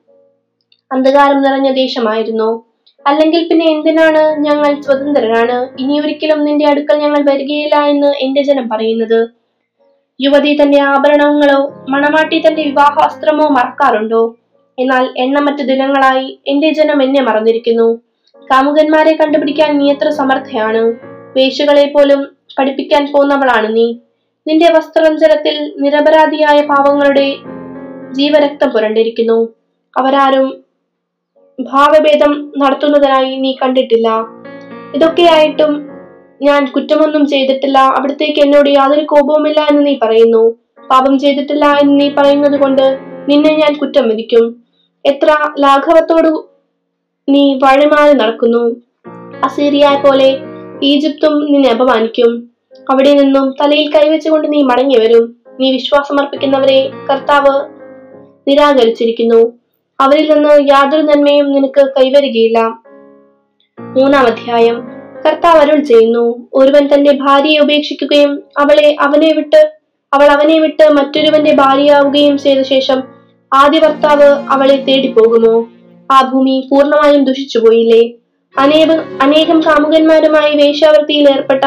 അന്ധകാരം 0.91 1.41
നിറഞ്ഞ 1.41 1.71
ദേശമായിരുന്നു. 1.71 2.64
അല്ലെങ്കിൽ 3.07 3.47
പിന്നെ 3.47 3.65
എന്തിനാണ് 3.65 4.43
ഞങ്ങൾ 4.43 4.81
സ്വതന്ത്രരാണ്? 4.81 5.81
ഇനി 5.81 5.99
ഒരിക്കലും 5.99 6.43
നിന്റെ 6.43 6.65
അടുക്കൽ 6.65 6.97
ഞങ്ങൾ 6.97 7.21
വരികയില്ല 7.21 7.75
എന്ന് 7.83 8.07
എന്റെ 8.07 8.41
ജനം 8.41 8.69
പറയുന്നത്. 8.69 9.27
യുവതി 10.21 10.57
തന്റെ 10.61 10.79
ആഭരണങ്ങളോ 10.81 11.73
മണമാട്ടി 11.89 12.43
തന്റെ 12.47 12.63
വിവാഹ 12.63 13.05
വസ്ത്രമോ 13.05 13.47
മറക്കാറുണ്ടോ? 13.47 14.35
എന്നാൽ 14.79 15.13
എണ്ണമറ്റ 15.17 15.61
ദിനങ്ങളായി 15.61 16.39
എന്റെ 16.47 16.69
ജനം 16.69 17.03
എന്നെ 17.03 17.21
മറന്നിരിക്കുന്നു. 17.21 17.95
കാമുകന്മാരെ 18.51 19.13
കണ്ടുപിടിക്കാൻ 19.15 19.77
നീ 19.77 19.91
എത്ര 19.91 20.09
സമർത്ഥയാണ്? 20.09 20.93
വേശുകളെ 21.37 21.91
പോലും 21.95 22.35
പഠിപ്പിക്കാൻ 22.59 23.11
പോന്നവളാണ് 23.13 23.75
നീ. 23.75 23.95
നിന്റെ 24.47 24.71
വസ്ത്രഞ്ചലത്തിൽ 24.71 25.73
നിരപരാധിയായ 25.77 26.61
പാവങ്ങളുടെ 26.61 27.35
ജീവരക്തം 28.11 28.69
പുരണ്ടിരിക്കുന്നു. 28.69 29.49
അവരാരും 29.97 30.64
ഭാവഭേദം 31.59 32.51
നടത്തുന്നതിനായി 32.57 33.35
നീ 33.35 33.55
കണ്ടിട്ടില്ല. 33.61 34.27
ഇതൊക്കെയായിട്ടും 34.95 35.89
ഞാൻ 36.41 36.65
കുറ്റമൊന്നും 36.65 37.25
ചെയ്തിട്ടില്ല. 37.25 37.77
അവിടത്തേക്ക് 37.77 38.39
എന്നോട് 38.39 38.69
യാതൊരു 38.69 39.05
കോപവുമില്ല 39.05 39.67
എന്ന് 39.71 39.85
നീ 39.85 39.97
പറയുന്നു. 40.03 40.51
പാപം 40.91 41.19
ചെയ്തിട്ടില്ല 41.19 41.65
എന്ന് 41.65 41.99
നീ 41.99 42.09
പറയുന്നത് 42.09 42.59
കൊണ്ട് 42.59 42.99
നിന്നെ 43.29 43.57
ഞാൻ 43.57 43.73
കുറ്റം 43.73 44.09
വിധിക്കും. 44.09 44.55
എത്ര 45.05 45.35
ലാഘവത്തോടു 45.59 46.49
നീ 47.29 47.53
വഴിമാറി 47.53 48.13
നടക്കുന്നു. 48.13 48.75
അസീറിയ 49.43 50.01
പോലെ 50.05 50.37
ഈജിപ്തും 50.83 51.51
നിന്നെ 51.51 51.69
അപമാനിക്കും. 51.69 52.49
അവിടെ 52.91 53.13
നിന്നും 53.13 53.53
തലയിൽ 53.61 53.91
കൈവച്ചുകൊണ്ട് 53.91 54.53
നീ 54.53 54.61
മടങ്ങി 54.61 54.95
വരും 54.95 55.35
നീ 55.59 55.71
വിശ്വാസമർപ്പിക്കുന്നവരെ 55.71 56.91
കർത്താവ് 57.09 57.53
നിരാകരിച്ചിരിക്കുന്നു. 58.47 59.64
അവരിൽ 59.99 60.33
നിന്ന് 60.33 60.69
യാതൊരു 60.69 61.01
നന്മയും 61.01 61.51
നിനക്ക് 61.51 61.87
കൈവരികയില്ല. 61.97 62.59
മൂന്നാം 63.79 64.25
അധ്യായം. 64.25 64.87
കർത്താവ് 65.25 65.57
അരുൾ 65.57 65.79
ചെയ്യുന്നു 65.79 66.47
ഒരുവൻ 66.53 66.89
തന്റെ 66.93 67.11
ഭാര്യയെ 67.11 67.59
ഉപേക്ഷിക്കുകയും 67.59 68.43
അവളെ 68.57 68.95
അവനെ 68.99 69.33
വിട്ട് 69.33 69.71
അവൾ 70.13 70.25
അവനെ 70.25 70.59
വിട്ട് 70.59 70.89
മറ്റൊരുവന്റെ 70.89 71.55
ഭാര്യയാവുകയും 71.55 72.37
ചെയ്ത 72.37 72.61
ശേഷം 72.61 73.03
ആദ്യ 73.53 73.79
ഭർത്താവ് 73.79 74.23
അവളെ 74.23 74.75
തേടിപ്പോകുമോ? 74.75 75.67
ആ 76.11 76.29
ഭൂമി 76.33 76.67
പൂർണമായും 76.71 77.23
ദുഷിച്ചുപോയില്ലേ? 77.23 78.13
അനേകം 78.57 79.21
അനേകം 79.21 79.59
കാമുകന്മാരുമായി 79.59 80.55
വേശ്യാവൃത്തിയിൽ 80.55 81.29
ഏർപ്പെട്ട 81.29 81.63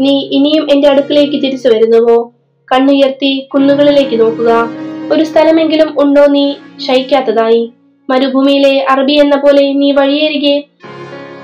നീ 0.00 0.28
ഇനിയും 0.32 0.70
എന്റെ 0.70 0.88
അടുക്കിലേക്ക് 0.88 1.32
തിരിച്ചു 1.32 1.68
വരുന്നുവോ? 1.68 2.32
കണ്ണുയർത്തി 2.72 3.48
കുന്നുകളിലേക്ക് 3.54 4.20
നോക്കുക. 4.20 4.70
ഒരു 5.12 5.24
സ്ഥലമെങ്കിലും 5.24 6.00
ഉണ്ടോ 6.00 6.26
നീ 6.26 6.54
ശയിക്കാത്തതായി? 6.86 7.72
മരുഭൂമിയിലെ 8.10 8.86
അറബി 8.90 9.12
എന്ന 9.12 9.36
പോലെ 9.36 9.72
നീ 9.72 9.92
വഴിയേരികെ 9.92 10.64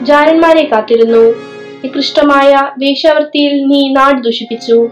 ജാരന്മാരെ 0.02 0.64
കാത്തിരുന്നു. 0.64 1.34
നികൃഷ്ടമായ 1.84 2.70
വേശ്യാവൃത്തിയിൽ 2.78 3.66
നീ 3.66 3.92
നാട് 3.92 4.24
ദുഷിപ്പിച്ചു. 4.24 4.88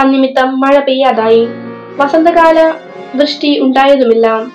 തന്നിമിത്തം 0.00 0.60
മഴ 0.60 0.78
പെയ്യാതായി. 0.78 1.48
വസന്തകാല 1.96 2.72
വൃഷ്ടി 3.14 3.58
ഉണ്ടായതുമില്ല. 3.58 4.46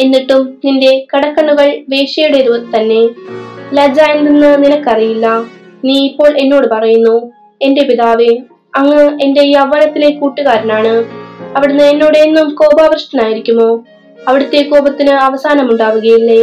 എന്നിട്ടും 0.00 0.58
നിന്റെ 0.64 1.06
കടക്കണ്ണുകൾ 1.14 1.82
വേശ്യയുടേതു 1.88 2.58
തന്നെ. 2.76 3.08
ലജ്ജ 3.74 4.00
എന്തെന്ന് 4.00 4.64
നിനക്കറിയില്ല. 4.64 5.44
നീ 5.84 6.04
ഇപ്പോൾ 6.04 6.38
എന്നോട് 6.38 6.66
പറയുന്നു 6.66 7.32
എന്റെ 7.62 7.82
പിതാവേ 7.82 8.38
അങ്ങ് 8.76 9.18
എന്റെ 9.22 9.42
യൗവനത്തിലെ 9.44 10.10
കൂട്ടുകാരനാണ്. 10.10 11.27
അവിടുന്ന് 11.56 11.84
എന്നോട് 11.84 12.18
എന്നും 12.18 12.54
കോപാവൃഷ്ടനായിരിക്കുമോ? 12.54 13.84
അവിടുത്തെ 14.28 14.62
കോപത്തിന് 14.62 15.10
അവസാനമുണ്ടാവുകയില്ലേ? 15.10 16.42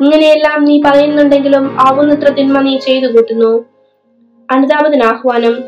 ഇങ്ങനെയെല്ലാം 0.00 0.64
നീ 0.64 0.82
പറയുന്നുണ്ടെങ്കിലും 0.84 1.80
ആവുന്നത്ര 1.80 2.28
തിന്മ 2.28 2.60
നീ 2.60 2.78
ചെയ്തു 2.78 3.06
കൂട്ടുന്നു. 3.06 3.64
അനുതാപത്തിന് 4.50 5.04
ആഹ്വാനം. 5.04 5.64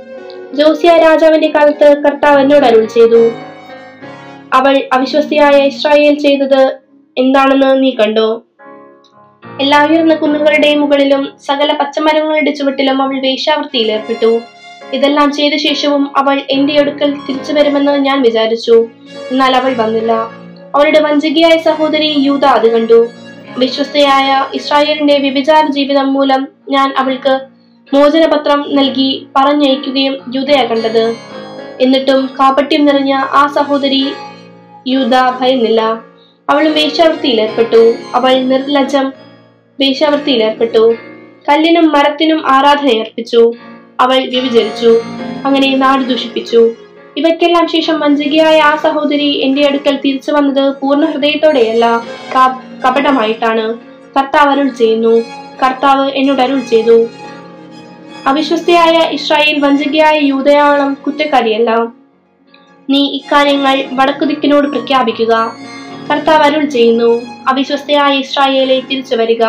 ജോസിയ 0.55 0.91
രാജാവിന്റെ 0.91 1.49
കാലത്ത് 1.49 2.03
കർത്താവ് 2.03 2.41
എന്നോട് 2.41 2.65
അരുൾ 2.65 2.85
ചെയ്തു. 2.85 3.31
അവൾ 4.53 4.89
അവിശ്വസ്തയായ 4.93 5.63
ഇസ്രായേൽ 5.63 6.19
ചെയ്തത് 6.19 6.79
എന്താണെന്ന് 7.19 7.83
നീ 7.83 7.91
കണ്ടോ? 7.91 8.43
എല്ലാ 9.61 9.87
ഉയർന്ന 9.87 10.15
കുന്നുകളുടെയും 10.15 10.81
മുകളിലും 10.81 11.33
സകല 11.47 11.73
പച്ചമരങ്ങളുടെ 11.73 12.51
ചുവട്ടിലും 12.51 13.03
അവൾ 13.03 13.21
വേശ്യാവൃത്തിയിൽ 13.21 13.93
ഏർപ്പെട്ടു. 13.93 14.41
ഇതെല്ലാം 14.93 15.33
ചെയ്ത 15.33 15.55
ശേഷവും 15.55 16.17
അവൾ 16.17 16.43
എന്റെ 16.51 16.81
അടുക്കൽ 16.81 17.17
തിരിച്ചു 17.29 17.53
വരുമെന്ന് 17.53 17.93
ഞാൻ 17.93 18.23
വിചാരിച്ചു. 18.23 18.89
എന്നാൽ 19.31 19.57
അവൾ 19.57 19.75
വന്നില്ല. 19.77 20.13
അവളുടെ 20.75 21.01
വഞ്ചകിയായ 21.01 21.59
സഹോദരി 21.59 22.15
യൂത 22.19 22.45
അത് 22.45 22.73
കണ്ടു. 22.73 23.09
വിശ്വസ്തയായ 23.59 24.47
ഇസ്രായേലിന്റെ 24.55 25.19
വ്യഭിചാര 25.19 25.67
ജീവിതം 25.67 26.13
മൂലം 26.13 26.49
ഞാൻ 26.69 26.95
അവൾക്ക് 26.99 27.41
മോചനപത്രം 27.95 28.65
നൽകി 28.69 29.27
പറഞ്ഞയക്കുകയും 29.37 30.19
യൂതയ 30.35 30.67
കണ്ടത്. 30.67 31.17
എന്നിട്ടും 31.81 32.27
കാപട്യം 32.41 32.85
നിറഞ്ഞ 32.85 33.15
ആ 33.15 33.47
സഹോദരി 33.47 34.13
യൂത 34.89 35.31
ഭയന്നില്ല. 35.41 35.83
അവൾ 36.51 36.69
വേശ്യാവൃത്തിയിൽ 36.69 37.41
ഏർപ്പെട്ടു. 37.41 37.95
അവൾ 38.15 38.35
നിർലജം 38.35 39.13
വേശ്യാവൃത്തിയിൽ 39.81 40.45
ഏർപ്പെട്ടു. 40.45 40.95
കല്ലിനും 41.49 41.93
മരത്തിനും 41.93 42.51
ആരാധന 42.51 42.89
അർപ്പിച്ചു 42.99 43.53
അവൾ 44.01 44.17
വ്യഭിചരിച്ചു. 44.17 45.01
അങ്ങനെ 45.45 45.77
നാട് 45.77 46.03
ദുഷിപ്പിച്ചു. 46.03 46.71
ഇവയ്ക്കെല്ലാം 47.17 47.69
ശേഷം 47.69 48.01
വഞ്ചകിയായ 48.01 48.61
ആ 48.61 48.77
സഹോദരി 48.77 49.41
എന്റെ 49.45 49.67
അടുക്കൽ 49.67 49.99
തിരിച്ചു 50.05 50.33
വന്നത് 50.33 50.75
പൂർണ 50.81 51.05
ഹൃദയത്തോടെയല്ല 51.05 52.03
കപടമായിട്ടാണ്. 52.85 53.75
കർത്താവ് 54.19 54.51
അരുൾ 54.51 54.69
ചെയ്യുന്നു. 54.69 55.21
കർത്താവ് 55.65 56.11
എന്നോട് 56.11 56.43
അരുൾ 56.43 56.61
ചെയ്തു. 56.61 57.07
അവിശ്വസ്തയായ 58.27 59.15
ഇസ്രായേൽ 59.15 59.59
വഞ്ചകിയായ 59.59 60.19
യൂതയാളം 60.19 60.95
കുറ്റക്കാരിയല്ല. 60.95 61.87
നീ 62.91 63.11
ഇക്കാര്യങ്ങൾ 63.11 63.85
വടക്കു 63.93 64.25
ദിക്കിനോട് 64.25 64.69
പ്രഖ്യാപിക്കുക. 64.69 65.53
കർത്താവ് 66.13 66.43
അരുൾ 66.43 66.65
ചെയ്യുന്നു. 66.65 67.23
അവിശ്വസ്തയായ 67.49 68.19
ഇസ്രായേലെ 68.19 68.81
തിരിച്ചു 68.81 69.17
വരിക. 69.17 69.45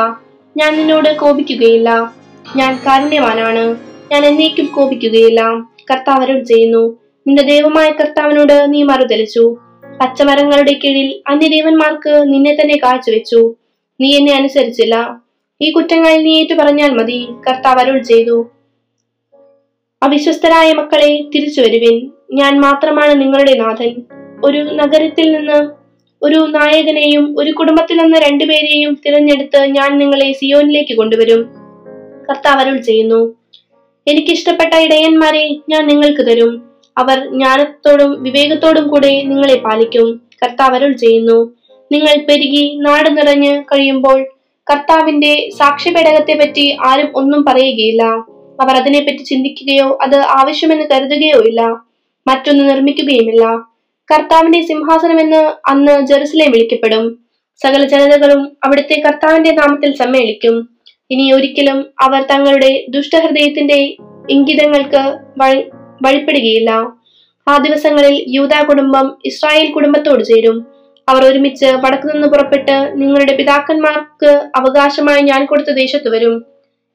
ഞാൻ 0.58 0.78
നിന്നോട് 0.78 1.18
കോപിക്കുകയില്ല. 1.18 2.14
ഞാൻ 2.56 2.80
കാരുണ്യവാനാണ്. 2.88 3.93
ഞാൻ 4.14 4.26
എന്നേക്കും 4.26 4.66
കോപിക്കുകയില്ല. 4.66 5.42
കർത്താവരും 5.92 6.46
ചെയ്യുന്നു. 6.46 7.00
നിന്റെ 7.28 7.44
ദൈവമായ 7.44 7.92
കർത്താവിനോട് 7.92 8.74
നീ 8.74 8.84
മറുതലിച്ചു. 8.84 9.58
പച്ചമരങ്ങളുടെ 10.02 10.74
കീഴിൽ 10.74 11.22
അന്യദേവന്മാർക്ക് 11.28 12.34
നിന്നെ 12.34 12.58
തന്നെ 12.62 12.78
കാഴ്ചവെച്ചു. 12.84 13.56
നീ 14.02 14.18
എന്നെ 14.18 14.34
അനുസരിച്ചില്ല. 14.34 15.22
ഈ 15.62 15.72
കുറ്റങ്ങളിൽ 15.72 16.24
നീ 16.24 16.40
ഏറ്റു 16.40 16.54
പറഞ്ഞാൽ 16.54 16.94
മതി. 16.94 17.28
കർത്താവ് 17.50 17.80
അരുൾ 17.80 18.02
ചെയ്തു. 18.02 18.52
അവിശ്വസ്തരായ 20.04 20.74
മക്കളെ 20.74 21.26
തിരിച്ചു 21.36 21.62
വരുവിൻ. 21.62 22.12
ഞാൻ 22.34 22.62
മാത്രമാണ് 22.62 23.22
നിങ്ങളുടെ 23.22 23.54
നാഥൻ. 23.54 24.02
ഒരു 24.44 24.58
നഗരത്തിൽ 24.58 25.32
നിന്ന് 25.32 25.72
ഒരു 26.22 26.36
നായകനെയും 26.36 27.40
ഒരു 27.40 27.52
കുടുംബത്തിൽ 27.52 27.98
നിന്ന് 27.98 28.18
രണ്ടുപേരെയും 28.18 29.02
തിരഞ്ഞെടുത്ത് 29.06 29.66
ഞാൻ 29.66 29.98
നിങ്ങളെ 29.98 30.32
സിയോനിലേക്ക് 30.32 30.98
കൊണ്ടുവരും. 30.98 31.44
കർത്താവ് 32.30 32.62
അരുൾ 32.62 32.78
ചെയ്യുന്നു. 32.78 33.43
എനിക്കിഷ്ടപ്പെട്ട 34.08 34.74
ഇടയന്മാരെ 34.74 35.56
ഞാൻ 35.70 35.88
നിങ്ങൾക്ക് 35.88 36.22
തരും. 36.22 36.70
അവർ 36.98 37.20
ജ്ഞാനത്തോടും 37.20 38.24
വിവേകത്തോടും 38.24 38.88
കൂടെ 38.88 39.22
നിങ്ങളെ 39.22 39.56
പാലിക്കും. 39.56 40.22
കർത്താവ് 40.44 40.76
അരുൾ 40.76 40.92
ചെയ്യുന്നു. 40.92 41.56
നിങ്ങൾ 41.92 42.26
പെരുകി 42.30 42.78
നാട് 42.82 43.18
നിറഞ്ഞ് 43.18 43.64
കഴിയുമ്പോൾ 43.64 44.26
കർത്താവിന്റെ 44.72 45.50
സാക്ഷ്യപേടകത്തെ 45.60 46.34
പറ്റി 46.34 46.78
ആരും 46.86 47.12
ഒന്നും 47.16 47.46
പറയുകയില്ല. 47.46 48.04
അവർ 48.62 48.76
അതിനെപ്പറ്റി 48.76 49.24
ചിന്തിക്കുകയോ 49.24 49.98
അത് 50.02 50.16
ആവശ്യമെന്ന് 50.16 50.84
കരുതുകയോ 50.84 51.40
ഇല്ല. 51.40 51.62
മറ്റൊന്ന് 52.28 52.70
നിർമ്മിക്കുകയുമില്ല. 52.70 53.46
കർത്താവിന്റെ 54.14 54.62
സിംഹാസനമെന്ന് 54.62 55.70
അന്ന് 55.70 56.08
ജെറുസലേം 56.08 56.52
വിളിക്കപ്പെടും. 56.52 57.20
സകല 57.64 57.88
ജനതകളും 57.88 58.58
അവിടുത്തെ 58.64 59.02
കർത്താവിന്റെ 59.06 59.52
നാമത്തിൽ 59.52 59.96
സമ്മേളിക്കും. 59.96 60.73
ഇനി 61.14 61.32
ഒരിക്കലും 61.32 61.86
അവർ 62.02 62.24
തങ്ങളുടെ 62.32 62.86
ദുഷ്ടഹൃദയത്തിന്റെ 62.90 63.98
ഇംഗിതങ്ങൾക്ക് 64.30 65.18
വഴി- 65.38 65.74
വഴിപ്പെടുകയില്ല. 66.02 66.72
ആ 67.48 67.58
ദിവസങ്ങളിൽ 67.58 68.26
യൂദാ 68.28 68.62
കുടുംബം 68.62 69.18
ഇസ്രായേൽ 69.26 69.72
കുടുംബത്തോട് 69.72 70.24
ചേരും. 70.24 70.66
അവർ 71.10 71.26
ഒരുമിച്ച് 71.26 71.66
വടക്കു 71.66 72.08
നിന്ന് 72.08 72.28
പുറപ്പെട്ട് 72.28 72.92
നിങ്ങളുടെ 72.94 73.36
പിതാക്കന്മാർക്ക് 73.36 74.50
അവകാശമായി 74.56 75.22
ഞാൻ 75.22 75.46
കൊടുത്ത 75.46 75.72
ദേശത്ത് 75.72 76.10
വരും. 76.10 76.46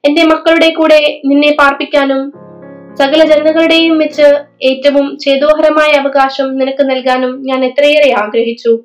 എന്റെ 0.05 0.23
മക്കളുടെ 0.23 0.69
കൂടെ 0.69 1.21
നിന്നെ 1.25 1.55
പാർപ്പിക്കാനും 1.59 2.33
സകല 2.95 3.25
ജനതകളുടെയും 3.25 3.97
വെച്ച് 3.97 4.39
ഏറ്റവും 4.63 5.17
ചേതോഹരമായ 5.17 5.91
അവകാശം 5.91 6.57
നിനക്ക് 6.57 6.83
നൽകാനും 6.83 7.43
ഞാൻ 7.45 7.65
എത്രയേറെ 7.65 8.13
ആഗ്രഹിച്ചു. 8.13 8.79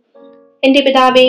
എന്റെ 0.65 0.81
പിതാവേ 0.81 1.23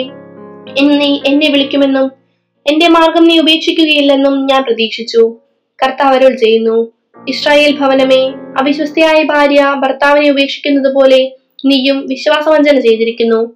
ഇന്ന് 0.78 1.00
നീ 1.00 1.20
എന്നെ 1.26 1.48
വിളിക്കുമെന്നും 1.50 2.25
എന്റെ 2.70 2.88
മാർഗം 2.88 3.24
നീ 3.24 3.38
ഉപേക്ഷിക്കുകയില്ലെന്നും 3.38 4.46
ഞാൻ 4.46 4.62
പ്രതീക്ഷിച്ചു. 4.62 5.38
കർത്താവ് 5.82 6.36
ചെയ്യുന്നു. 6.36 6.92
ഇസ്രായേൽ 7.28 7.78
ഭവനമേ 7.78 8.28
അവിശ്വസ്തയായ 8.58 9.22
ഭാര്യ 9.22 9.74
ഭർത്താവിനെ 9.78 10.30
ഉപേക്ഷിക്കുന്നത് 10.30 10.94
പോലെ 10.94 11.32
നീയും 11.64 12.06
വിശ്വാസവഞ്ചന 12.06 12.80
ചെയ്തിരിക്കുന്നു. 12.80 13.52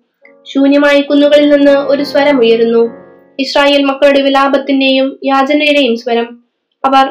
ശൂന്യമായ 0.54 1.00
കുന്നുകളിൽ 1.00 1.50
നിന്ന് 1.50 1.70
ഒരു 1.70 2.02
സ്വരം 2.02 2.40
ഉയരുന്നു. 2.40 2.90
ഇസ്രായേൽ 3.38 3.82
മക്കളുടെ 3.82 4.22
വിലാപത്തിന്റെയും 4.22 5.18
യാചനയുടെയും 5.24 5.96
സ്വരം. 5.96 6.38
അവർ 6.84 7.06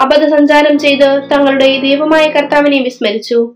അബദ്ധസഞ്ചാരം 0.00 0.78
ചെയ്ത് 0.78 1.30
തങ്ങളുടെ 1.32 1.80
ദൈവമായ 1.80 2.28
കർത്താവിനെ 2.28 2.80
വിസ്മരിച്ചു. 2.80 3.54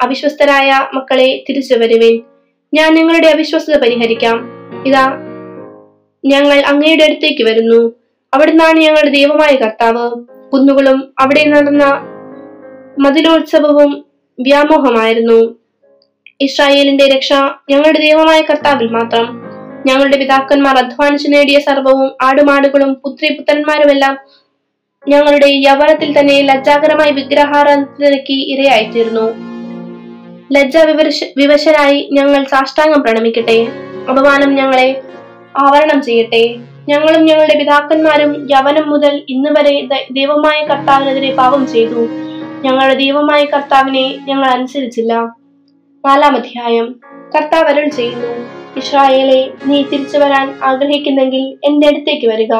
അവിശ്വസ്തരായ 0.00 0.88
മക്കളെ 0.94 1.44
തിരിച്ചു 1.48 1.74
വരുവേൻ. 1.74 2.22
ഞാൻ 2.74 2.94
നിങ്ങളുടെ 2.94 3.26
അവിശ്വസ്തത 3.26 3.78
പരിഹരിക്കാം. 3.78 4.48
ഇതാ 4.86 5.18
ഞങ്ങൾ 6.24 6.58
അങ്ങയുടെ 6.60 7.04
അടുത്തേക്ക് 7.04 7.44
വരുന്നു. 7.44 7.92
അവിടുന്നാണ് 8.34 8.78
ഞങ്ങളുടെ 8.78 9.10
ദൈവമായ 9.10 9.56
കർത്താവ്. 9.56 10.10
കുന്നുകളും 10.52 11.14
അവിടെ 11.18 11.44
നടന്ന 11.48 11.84
മതിലോത്സവവും 12.98 14.04
വ്യാമോഹമായിരുന്നു. 14.40 15.58
ഇസ്രായേലിന്റെ 16.40 17.08
രക്ഷ 17.08 17.32
ഞങ്ങളുടെ 17.70 17.98
ദൈവമായ 17.98 18.42
കർത്താവിൽ 18.42 18.88
മാത്രം. 18.88 19.42
ഞങ്ങളുടെ 19.86 20.16
പിതാക്കന്മാർ 20.16 20.76
അധ്വാനിച്ചു 20.76 21.28
നേടിയ 21.28 21.58
സർവവും 21.58 22.12
ആടുമാടുകളും 22.22 22.94
പുത്രി 22.94 23.34
പുത്രന്മാരുമെല്ലാം 23.34 24.18
ഞങ്ങളുടെ 25.08 25.46
യവനത്തിൽ 25.46 26.18
തന്നെ 26.18 26.42
ലജ്ജാകരമായി 26.42 27.12
വിഗ്രഹാരാധനയ്ക്ക് 27.12 28.32
ഇരയായിത്തീർന്നു. 28.32 29.56
ലജ്ജ 30.52 30.76
വിവശ 30.76 31.24
വിവശരായി 31.36 32.08
ഞങ്ങൾ 32.12 32.44
സാഷ്ടാംഗം 32.44 33.02
പ്രണമിക്കട്ടെ. 33.02 33.66
അപമാനം 34.10 34.54
ഞങ്ങളെ 34.54 35.02
ആവരണം 35.58 36.02
ചെയ്യട്ടെ. 36.02 36.56
ഞങ്ങളും 36.88 37.24
ഞങ്ങളുടെ 37.24 37.58
പിതാക്കന്മാരും 37.58 38.48
യവനം 38.50 38.90
മുതൽ 38.90 39.22
ഇന്ന് 39.28 39.50
വരെ 39.50 39.88
ദൈവമായ 40.10 40.66
കർത്താവിനെതിരെ 40.66 41.34
പാപം 41.34 41.66
ചെയ്തു. 41.66 42.08
ഞങ്ങളുടെ 42.64 42.94
ദൈവമായ 42.94 43.44
കർത്താവിനെ 43.44 44.18
ഞങ്ങൾ 44.28 44.46
അനുസരിച്ചില്ല. 44.46 45.14
നാലാം 46.06 46.36
അധ്യായം. 46.36 47.00
കർത്താവ് 47.34 47.64
അരുൾ 47.64 47.88
ചെയ്യുന്നു. 47.88 48.56
ഇസ്രായേലെ 48.76 49.50
നീ 49.66 49.82
തിരിച്ചു 49.82 50.18
വരാൻ 50.18 50.54
ആഗ്രഹിക്കുന്നെങ്കിൽ 50.62 51.58
എന്റെ 51.64 51.86
അടുത്തേക്ക് 51.86 52.26
വരിക. 52.26 52.52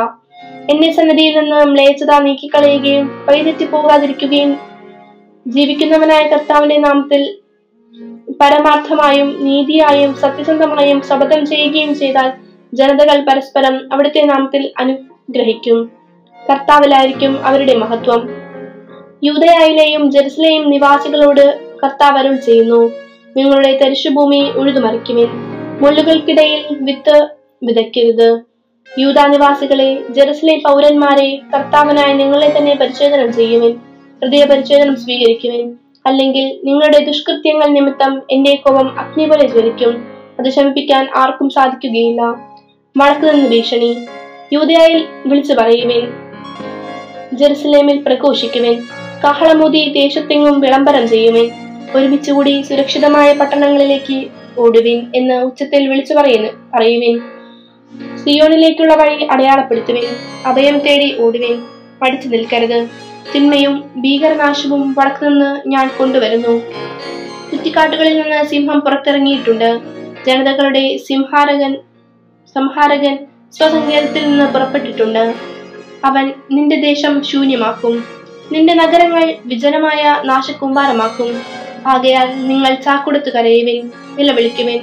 എന്നെ 0.70 0.92
സന്നദ്ധിയിൽ 0.92 1.38
നിന്ന് 1.38 1.64
മ്ലേച്ഛത 1.64 2.22
നീക്കിക്കളയുകയും 2.22 3.26
വഴിതെറ്റി 3.28 3.64
പോകാതിരിക്കുകയും 3.64 4.58
ജീവിക്കുന്നവനായ 5.48 6.28
കർത്താവിന്റെ 6.28 6.78
നാമത്തിൽ 6.78 7.34
പരമാർത്ഥമായും 8.40 9.44
നീതിയായും 9.44 10.14
സത്യസന്ധമായും 10.14 11.02
ശപഥം 11.08 11.46
ചെയ്യുകയും 11.46 11.94
ചെയ്താൽ 11.94 12.45
ജനതകൾ 12.76 13.24
പരസ്പരം 13.24 13.92
അവിടുത്തെ 13.92 14.22
നാമത്തിൽ 14.22 14.70
അനുഗ്രഹിക്കും. 14.78 15.90
കർത്താവിലായിരിക്കും 16.50 17.46
അവരുടെ 17.46 17.74
മഹത്വം. 17.74 18.28
യൂതയായിലെയും 19.24 20.10
ജെറുസലേം 20.10 20.70
നിവാസികളോട് 20.70 21.60
കർത്താവ് 21.84 22.18
അരുൾ 22.18 22.36
ചെയ്യുന്നു. 22.36 22.92
നിങ്ങളുടെ 23.36 23.78
തരിശുഭൂമി 23.78 24.50
ഉഴുതുമറിക്കുവിൻ. 24.56 25.26
മുള്ളുകൾക്കിടയിൽ 25.82 26.64
വിത്ത് 26.70 27.28
വിതയ്ക്കരുത്. 27.62 28.40
യൂതാ 28.98 29.26
നിവാസികളെ 29.26 30.02
ജെറുസലേം 30.10 30.58
പൗരന്മാരെ 30.58 31.40
കർത്താവിനായി 31.54 32.12
നിങ്ങളെ 32.12 32.54
തന്നെ 32.56 32.74
പരിശോധന 32.74 33.30
ചെയ്യുവിൻ. 33.30 33.76
ഹൃദയ 34.22 34.44
പരിശോധനം 34.44 34.96
സ്വീകരിക്കുവിൻ. 34.96 35.76
അല്ലെങ്കിൽ 36.06 36.60
നിങ്ങളുടെ 36.64 37.04
ദുഷ്കൃത്യങ്ങൾ 37.04 37.68
നിമിത്തം 37.68 38.22
എന്റെ 38.30 38.54
കോപം 38.54 39.00
അഗ്നി 39.00 39.24
പോലെ 39.24 39.48
ജ്വലിക്കും. 39.48 40.06
അത് 40.38 40.50
ശമിപ്പിക്കാൻ 40.50 41.08
ആർക്കും 41.16 41.48
സാധിക്കുകയില്ല. 41.48 42.45
വടക്ക് 42.96 43.34
നിന്ന് 43.34 43.50
ഭീഷണി. 43.50 44.06
യൂതയായിൽ 44.52 45.04
വിളിച്ചു 45.26 45.54
പറയുവേൻ. 45.54 46.12
ജെറുസലേമിൽ 47.32 48.02
പ്രഘോഷിക്കുവേൻ. 48.02 48.82
കാഹളമൂതി 49.24 49.92
ദേശത്തെങ്ങും 49.92 50.60
വിളംബരം 50.60 51.08
ചെയ്യുമേ 51.08 51.50
ഒരുമിച്ചുകൂടി 51.94 52.62
സുരക്ഷിതമായ 52.62 53.32
പട്ടണങ്ങളിലേക്ക് 53.32 54.26
ഓടുവിൻ 54.58 55.06
എന്ന് 55.14 55.34
ഉച്ചത്തിൽ 55.34 55.88
വിളിച്ചു 55.88 56.14
പറയുന്നു 56.14 56.48
പറയുവിൻ. 56.74 57.20
സിയോണിലേക്കുള്ള 58.24 58.94
വഴി 58.94 59.24
അടയാളപ്പെടുത്തുവിൻ. 59.24 60.04
അഭയം 60.46 60.78
തേടി 60.78 61.20
ഓടുവിൻ. 61.20 61.62
പഠിച്ചു 62.02 62.28
നിൽക്കരുത്. 62.28 62.88
തിന്മയും 63.34 63.90
ഭീകരനാശവും 63.96 64.94
വടക്കുനിന്ന് 64.98 65.68
ഞാൻ 65.68 65.90
കൊണ്ടുവരുന്നു. 65.98 66.62
കുറ്റിക്കാട്ടുകളിൽ 67.52 68.22
നിന്ന് 68.22 68.44
സിംഹം 68.44 68.80
പുറത്തിറങ്ങിയിട്ടുണ്ട്. 68.80 69.78
ജനതകളുടെ 70.26 70.96
സിംഹാരകൻ 70.96 71.76
സംഹാരകൻ 72.56 73.18
സ്വസങ്കേതത്തിൽ 73.52 74.30
നിന്ന് 74.30 74.52
പുറപ്പെട്ടിട്ടുണ്ട്. 74.52 75.34
അവൻ 76.04 76.32
നിന്റെ 76.52 76.76
ദേശം 76.76 77.24
ശൂന്യമാക്കും. 77.24 78.04
നിന്റെ 78.52 78.74
നഗരങ്ങൾ 78.74 79.34
വിജനമായ 79.46 80.22
നാശക്കൂമ്പാരമാക്കും 80.24 81.42
ആകയാൽ 81.86 82.48
നിങ്ങൾ 82.48 82.74
ചാക്കുടുത്തു 82.74 83.30
കരയുവിൻ 83.30 83.90
നിലവിളിക്കുവിൻ. 84.18 84.80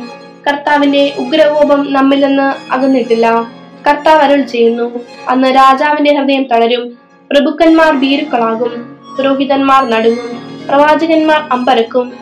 കർത്താവിന്റെ 0.47 1.13
ഉഗ്രകോപം 1.17 1.93
നമ്മിൽ 1.93 2.25
നിന്ന് 2.25 2.73
അകന്നിട്ടില്ല. 2.73 3.31
കർത്താവ് 3.87 4.21
അരുൾ 4.21 4.41
ചെയ്യുന്നു. 4.41 4.99
അന്ന് 5.27 5.47
രാജാവിന്റെ 5.47 6.15
ഹൃദയം 6.15 6.43
തളരും. 6.43 6.97
പ്രഭുക്കന്മാർ 7.31 7.99
ഭീരുക്കളാകും. 7.99 8.97
പുരോഹിതന്മാർ 9.17 9.89
നടുങ്ങും. 9.89 10.61
പ്രവാചകന്മാർ 10.67 11.47
അമ്പരക്കും. 11.51 12.13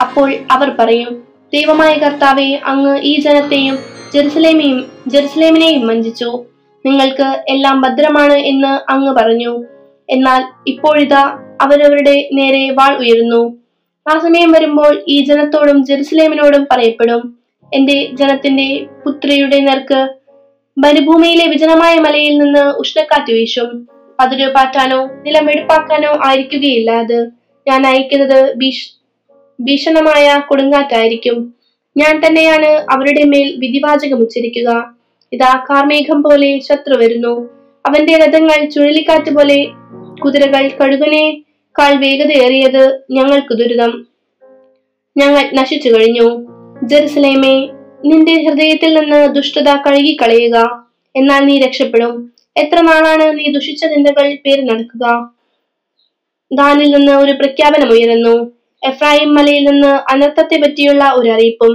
അപ്പോൾ 0.00 0.34
അവർ 0.50 0.72
പറയും 0.78 1.25
ദൈവമായ 1.54 1.94
കർത്താവെ 1.94 2.60
അങ്ങ് 2.64 2.98
ഈ 2.98 3.20
ജനത്തെയും 3.20 3.78
ജെറുസലേമെയും 4.14 4.92
ജെറുസലേമിനെയും 5.06 5.86
വഞ്ചിച്ചു. 5.86 6.44
നിങ്ങൾക്ക് 6.86 7.44
എല്ലാം 7.48 7.80
ഭദ്രമാണ് 7.80 8.32
എന്ന് 8.32 8.90
അങ്ങ് 8.90 9.12
പറഞ്ഞു. 9.12 9.64
എന്നാൽ 10.10 10.44
ഇപ്പോഴിതാ 10.66 11.42
അവരവരുടെ 11.60 12.28
നേരെ 12.32 12.70
വാൾ 12.70 12.96
ഉയരുന്നു. 12.96 13.56
ആ 14.08 14.18
സമയം 14.18 14.52
വരുമ്പോൾ 14.52 15.04
ഈ 15.08 15.24
ജനത്തോടും 15.24 15.86
ജെറുസലേമിനോടും 15.86 16.66
പറയപ്പെടും 16.70 17.38
എന്റെ 17.74 18.08
ജനത്തിന്റെ 18.12 18.86
പുത്രിയുടെ 19.06 19.60
നേർക്ക് 19.60 20.08
മരുഭൂമിയിലെ 20.78 21.46
വിജനമായ 21.46 21.98
മലയിൽ 21.98 22.38
നിന്ന് 22.38 22.60
ഉഷ്ണക്കാറ്റ് 22.60 23.32
വീശും. 23.32 23.88
പതിരു 24.20 24.46
പാറ്റാനോ 24.46 25.06
നിലം 25.06 25.48
ആയിരിക്കുകയില്ല 26.26 26.90
അത്. 26.90 27.30
ഞാൻ 27.68 27.86
അയക്കുന്നത് 27.86 28.54
ഭീഷ് 28.56 28.95
ഭീഷണമായ 29.60 30.42
കൊടുങ്കാറ്റായിരിക്കും. 30.48 31.54
ഞാൻ 31.96 32.26
തന്നെയാണ് 32.26 32.66
അവരുടെ 32.66 33.24
മേൽ 33.24 33.54
വിധിവാചകം 33.58 34.18
ഉച്ചരിക്കുക. 34.18 34.94
ഇതാ 35.32 35.64
കാർമേഘം 35.70 36.22
പോലെ 36.22 36.58
ശത്രു 36.58 36.94
വരുന്നു. 36.94 37.48
അവന്റെ 37.86 38.18
രഥങ്ങൾ 38.18 38.68
ചുഴലിക്കാറ്റ് 38.68 39.34
പോലെ 39.34 39.66
കുതിരകൾ 40.24 40.68
കഴുകനേക്കാൾ 40.68 41.94
വേഗതയേറിയത് 41.94 43.00
ഞങ്ങൾക്ക് 43.10 43.54
ദുരിതം 43.54 44.06
ഞങ്ങൾ 45.16 45.50
നശിച്ചു 45.54 45.88
കഴിഞ്ഞു. 45.88 46.46
ജെറുസലേമേ 46.82 47.68
നിന്റെ 48.04 48.32
ഹൃദയത്തിൽ 48.32 49.00
നിന്ന് 49.00 49.34
ദുഷ്ടത 49.34 49.68
കഴുകിക്കളയുക. 49.68 50.86
എന്നാൽ 51.16 51.44
നീ 51.44 51.60
രക്ഷപ്പെടും. 51.60 52.32
എത്ര 52.56 52.80
നാളാണ് 52.80 53.38
നീ 53.38 53.52
ദുഷിച്ച 53.52 53.84
നിന്ദകൾ 53.84 54.38
പേര് 54.46 54.68
നടക്കുക? 54.68 55.34
ദാനിൽ 56.52 56.90
നിന്ന് 56.90 57.12
ഒരു 57.12 57.32
പ്രഖ്യാപനം 57.32 57.90
ഉയരുന്നു. 57.92 58.55
എഫ്രായിം 58.86 59.34
മലയിൽ 59.34 59.64
നിന്ന് 59.64 59.92
അനർത്ഥത്തെ 60.12 60.56
പറ്റിയുള്ള 60.56 61.04
ഒരു 61.14 61.28
അറിയിപ്പും 61.30 61.74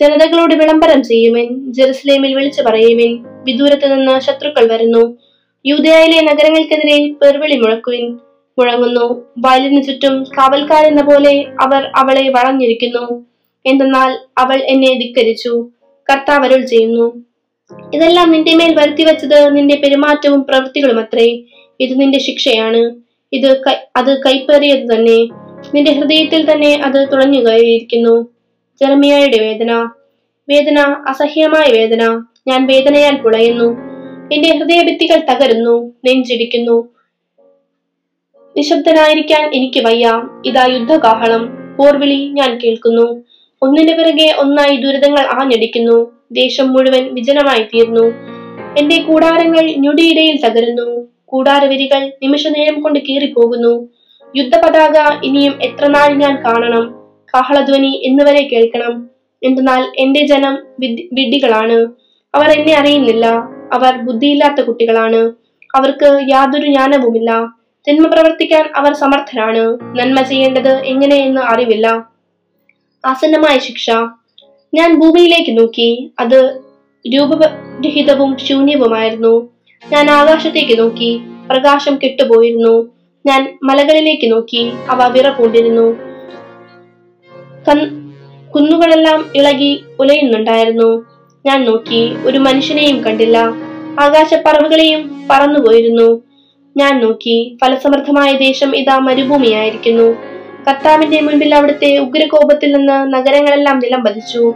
ജനതകളോട് 0.00 0.54
വിളംബരം 0.54 1.02
ചെയ്യുവിൻ 1.02 1.48
ജെറുസലേമിൽ 1.70 2.32
വിളിച്ചു 2.34 2.62
പറയുവിൻ 2.62 3.12
വിദൂരത്ത് 3.44 3.92
നിന്ന് 3.92 4.20
ശത്രുക്കൾ 4.20 4.64
വരുന്നു 4.70 5.02
യൂതയായിലെ 5.64 6.20
നഗരങ്ങൾക്കെതിരെ 6.20 6.96
പെർവിളി 7.20 7.56
മുഴക്കുവിൻ 7.56 8.06
മുഴങ്ങുന്നു 8.58 9.04
വയലിനു 9.38 9.80
ചുറ്റും 9.80 10.24
കാവൽക്കാരെന്ന 10.38 11.02
പോലെ 11.02 11.34
അവർ 11.60 11.82
അവളെ 11.94 12.24
വളഞ്ഞിരിക്കുന്നു 12.28 13.04
എന്തെന്നാൽ 13.64 14.10
അവൾ 14.38 14.58
എന്നെ 14.68 14.92
ധിക്കരിച്ചു 14.94 15.52
കർത്താവ് 16.08 16.44
അരുൾ 16.44 16.62
ചെയ്യുന്നു. 16.66 17.06
ഇതെല്ലാം 17.92 18.28
നിന്റെ 18.30 18.52
മേൽ 18.54 18.72
വരുത്തി 18.74 19.02
വെച്ചത് 19.02 19.38
നിന്റെ 19.56 19.74
പെരുമാറ്റവും 19.74 20.40
പ്രവൃത്തികളും 20.44 20.98
അത്രേ 21.00 21.28
ഇത് 21.80 22.00
നിന്റെ 22.00 22.18
ശിക്ഷയാണ് 22.18 22.82
ഇത് 23.32 23.48
അത് 23.96 24.12
കൈപ്പേറിയത് 24.22 24.94
തന്നെ 24.94 25.18
നിന്റെ 25.74 25.92
ഹൃദയത്തിൽ 25.92 26.52
തന്നെ 26.52 26.82
അത് 26.84 27.12
തുളഞ്ഞു 27.12 27.40
കയറിയിരിക്കുന്നു. 27.40 28.26
ജർമിയായുടെ 28.82 29.38
വേദന. 29.38 29.88
വേദന 30.48 30.78
അസഹ്യമായ 31.08 31.72
വേദന. 31.72 32.22
ഞാൻ 32.46 32.66
വേദനയാൽ 32.66 33.16
പുളയുന്നു. 33.16 33.76
എന്റെ 34.34 34.56
ഹൃദയഭിത്തികൾ 34.56 35.20
തകരുന്നു 35.30 35.92
നെഞ്ചിടിക്കുന്നു. 36.04 36.88
നിശബ്ദനായിരിക്കാൻ 38.56 39.54
എനിക്ക് 39.54 39.80
വയ്യ. 39.80 40.22
ഇതാ 40.46 40.66
യുദ്ധകാഹളം. 40.66 41.76
പോർവിളി 41.76 42.28
ഞാൻ 42.32 42.58
കേൾക്കുന്നു. 42.58 43.24
ഒന്നിനു 43.62 43.92
പിറകെ 43.92 44.34
ഒന്നായി 44.38 44.76
ദുരിതങ്ങൾ 44.76 45.20
ആഞ്ഞടിക്കുന്നു. 45.20 46.12
ദേശം 46.32 46.72
മുഴുവൻ 46.72 47.14
വിജനമായി 47.14 47.62
തീർന്നു. 47.62 48.12
എന്റെ 48.78 49.02
കൂടാരങ്ങൾ 49.02 49.60
ഞൊടിയിടയിൽ 49.60 50.40
തകരുന്നു. 50.40 51.08
കൂടാരവരികൾ 51.24 52.06
നിമിഷനേരം 52.22 52.82
കൊണ്ട് 52.82 52.98
കീറിപ്പോകുന്നു. 52.98 53.88
യുദ്ധപതാക 54.36 55.24
ഇനിയും 55.24 55.62
എത്ര 55.62 55.86
നാൾ 55.86 56.14
ഞാൻ 56.14 56.44
കാണണം? 56.44 56.94
കാഹളധ്വനി 57.34 58.02
എന്നുവരെ 58.04 58.48
കേൾക്കണം. 58.52 59.10
എന്തെന്നാൽ 59.42 59.92
എന്റെ 59.98 60.26
ജനം 60.26 60.58
വിഡ്ഢികളാണ്. 61.12 61.86
അവർ 62.34 62.50
എന്നെ 62.50 62.74
അറിയുന്നില്ല. 62.74 63.26
അവർ 63.72 63.96
ബുദ്ധിയില്ലാത്ത 63.96 64.60
കുട്ടികളാണ്. 64.60 65.32
അവർക്ക് 65.74 66.20
യാതൊരു 66.30 66.66
ജ്ഞാനവുമില്ല. 66.66 67.54
തിന്മ 67.88 68.06
പ്രവർത്തിക്കാൻ 68.06 68.68
അവർ 68.76 68.94
സമർത്ഥരാണ്. 68.94 69.78
നന്മ 69.84 70.22
ചെയ്യേണ്ടത് 70.22 70.78
എങ്ങനെയെന്ന് 70.84 71.40
അറിവില്ല. 71.40 72.06
ആസന്നമായ 73.06 73.58
ശിക്ഷ. 73.58 73.90
ഞാൻ 74.74 75.00
ഭൂമിയിലേക്ക് 75.00 75.58
നോക്കി. 75.58 76.12
അത് 76.20 76.60
രൂപരഹിതവും 77.14 78.36
ശൂന്യവുമായിരുന്നു. 78.38 79.50
ഞാൻ 79.92 80.10
ആകാശത്തേക്ക് 80.10 80.78
നോക്കി. 80.78 81.20
പ്രകാശം 81.50 81.98
കെട്ടുപോയിരുന്നു. 82.04 82.93
ഞാൻ 83.26 83.58
മലകളിലേക്ക് 83.62 84.32
നോക്കി 84.32 84.72
അവ 84.88 85.12
വിറപൂണ്ടിരുന്നു 85.12 85.82
പൂണ്ടിരുന്നു. 85.82 88.04
കുന്നുകളെല്ലാം 88.54 89.32
ഇളകി 89.36 89.84
ഉലയുന്നുണ്ടായിരുന്നു. 90.00 91.04
ഞാൻ 91.46 91.64
നോക്കി 91.64 92.16
ഒരു 92.24 92.38
മനുഷ്യനെയും 92.38 93.04
കണ്ടില്ല. 93.04 93.52
ആകാശപ്പറവുകളെയും 94.00 95.26
പറന്നുപോയിരുന്നു 95.30 96.22
ഞാൻ 96.76 97.00
നോക്കി 97.00 97.58
ഫലസമൃദ്ധമായ 97.64 98.32
ദേശം 98.32 98.76
ഇതാ 98.76 98.98
മരുഭൂമിയായിരിക്കുന്നു. 98.98 100.16
കർത്താവിന്റെ 100.68 101.20
മുൻപിൽ 101.20 101.54
അവിടുത്തെ 101.54 101.98
ഉഗ്രകോപത്തിൽ 101.98 102.72
നിന്ന് 102.72 103.14
നഗരങ്ങളെല്ലാം 103.14 103.78
നിലം 103.78 104.04
പതിച്ചു 104.04 104.54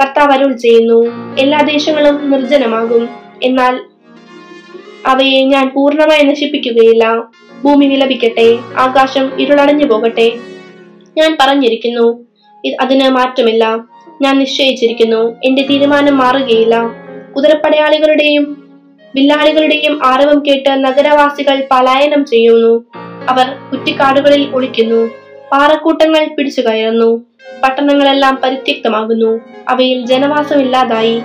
കർത്താവ് 0.00 0.32
അരുൾ 0.32 0.52
ചെയ്യുന്നു 0.52 1.12
എല്ലാ 1.38 1.60
ദേശങ്ങളും 1.60 2.30
നിർജനമാകും. 2.30 3.08
എന്നാൽ 3.42 3.80
അവയെ 5.06 5.44
ഞാൻ 5.44 5.72
പൂർണമായി 5.74 6.22
നശിപ്പിക്കുകയില്ല. 6.22 7.24
ഭൂമി 7.64 7.86
വിലപിക്കട്ടെ 7.86 8.58
ആകാശം 8.78 9.40
ഇരുളടഞ്ഞു 9.40 9.84
പോകട്ടെ. 9.84 10.32
ഞാൻ 11.18 11.36
പറഞ്ഞിരിക്കുന്നു 11.40 12.24
അതിന് 12.80 13.08
മാറ്റമില്ല. 13.08 13.84
ഞാൻ 14.22 14.38
നിശ്ചയിച്ചിരിക്കുന്നു 14.38 15.36
എന്റെ 15.44 15.62
തീരുമാനം 15.62 16.18
മാറുകയില്ല. 16.18 16.80
കുതിരപ്പടയാളികളുടെയും 17.36 18.64
വില്ലാളികളുടെയും 19.14 20.06
ആരവം 20.06 20.42
കേട്ട് 20.46 20.70
നഗരവാസികൾ 20.70 21.68
പലായനം 21.70 22.24
ചെയ്യുന്നു. 22.24 22.84
അവർ 23.28 23.46
കുറ്റിക്കാടുകളിൽ 23.72 24.48
ഒളിക്കുന്നു. 24.54 25.10
പാറക്കൂട്ടങ്ങൾ 25.52 26.34
പിടിച്ചു 26.34 26.60
കയറുന്നു. 26.60 27.24
പട്ടണങ്ങളെല്ലാം 27.62 28.40
പരിത്യക്തമാകുന്നു. 28.42 29.40
അവയിൽ 29.68 30.06
ജനവാസമില്ലാതായി. 30.06 31.22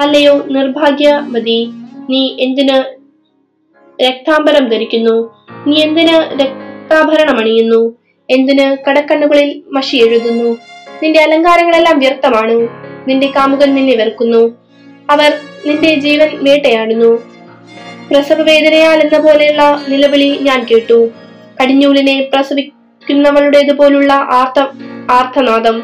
അല്ലയോ 0.00 0.44
നിർഭാഗ്യവതി 0.50 1.70
നീ 2.10 2.36
എന്തിന് 2.40 3.03
രക്താംബരം 4.02 4.68
ധരിക്കുന്നു. 4.68 5.44
നീ 5.66 5.82
എന്തിന് 5.82 6.42
രക്താഭരണം 6.42 7.38
അണിയുന്നു? 7.38 7.96
എന്തിന് 8.30 8.76
കടക്കണ്ണുകളിൽ 8.90 9.62
മഷി 9.72 9.96
എഴുതുന്നു? 9.96 10.56
നിന്റെ 11.02 11.20
അലങ്കാരങ്ങളെല്ലാം 11.20 11.98
വ്യർത്ഥമാണ്. 11.98 12.68
നിന്റെ 13.08 13.26
കാമുകൻ 13.26 13.74
നിന്നെ 13.74 13.96
വെറുക്കുന്നു. 13.96 14.56
അവർ 15.10 15.32
നിന്റെ 15.66 15.94
ജീവൻ 15.94 16.44
വേട്ടയാടുന്നു. 16.44 17.22
പ്രസവവേദനയാൽ 18.10 19.00
എന്ന 19.00 19.18
പോലെയുള്ള 19.18 19.82
നിലവിളി 19.88 20.38
ഞാൻ 20.40 20.66
കേട്ടു. 20.70 21.10
കടിഞ്ഞൂലിനെ 21.62 22.30
പ്രസവിക്കുന്നവളുടേതുപോലുള്ള 22.34 24.12
ആർത്ത 24.12 24.66
ആർത്തനാദം. 25.10 25.82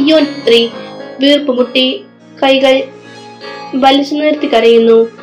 യോൻ 0.00 0.24
സ്ത്രീ 0.24 0.68
വീർപ്പുമുട്ടി 1.20 2.04
കൈകൾ 2.42 2.82
വലിച്ചു 3.74 4.14
നിർത്തി 4.14 4.46
കരയുന്നു. 4.46 5.19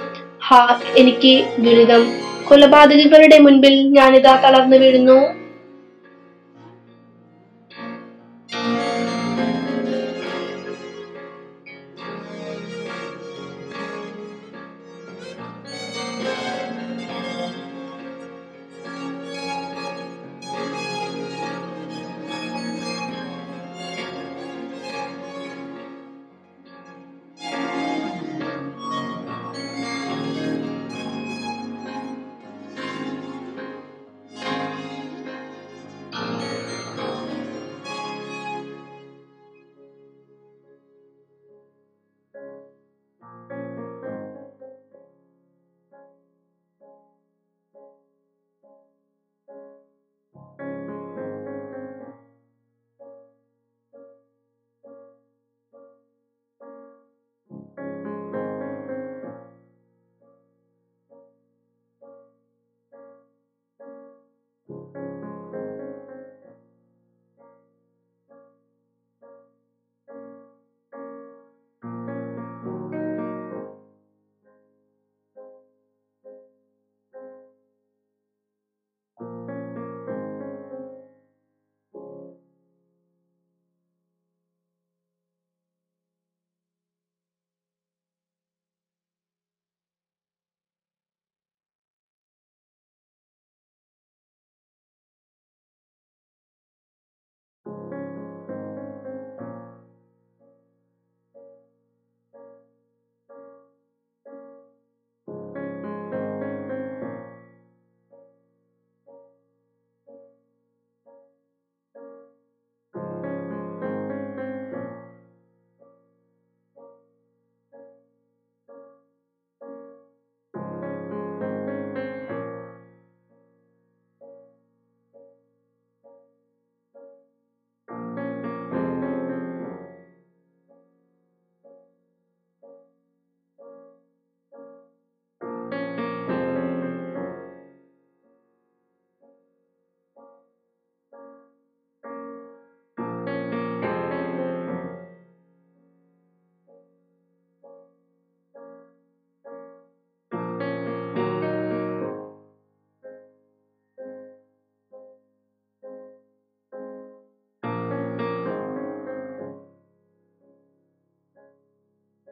ഹാ 0.48 0.80
എനിക്ക് 0.98 1.46
ദുരിതം. 1.60 2.02
കൊലപാതകികളുടെ 2.48 3.40
മുൻപിൽ 3.40 3.88
ഞാനിതാ 3.88 4.42
തളർന്നു 4.44 4.78
വീഴുന്നു. 4.78 5.37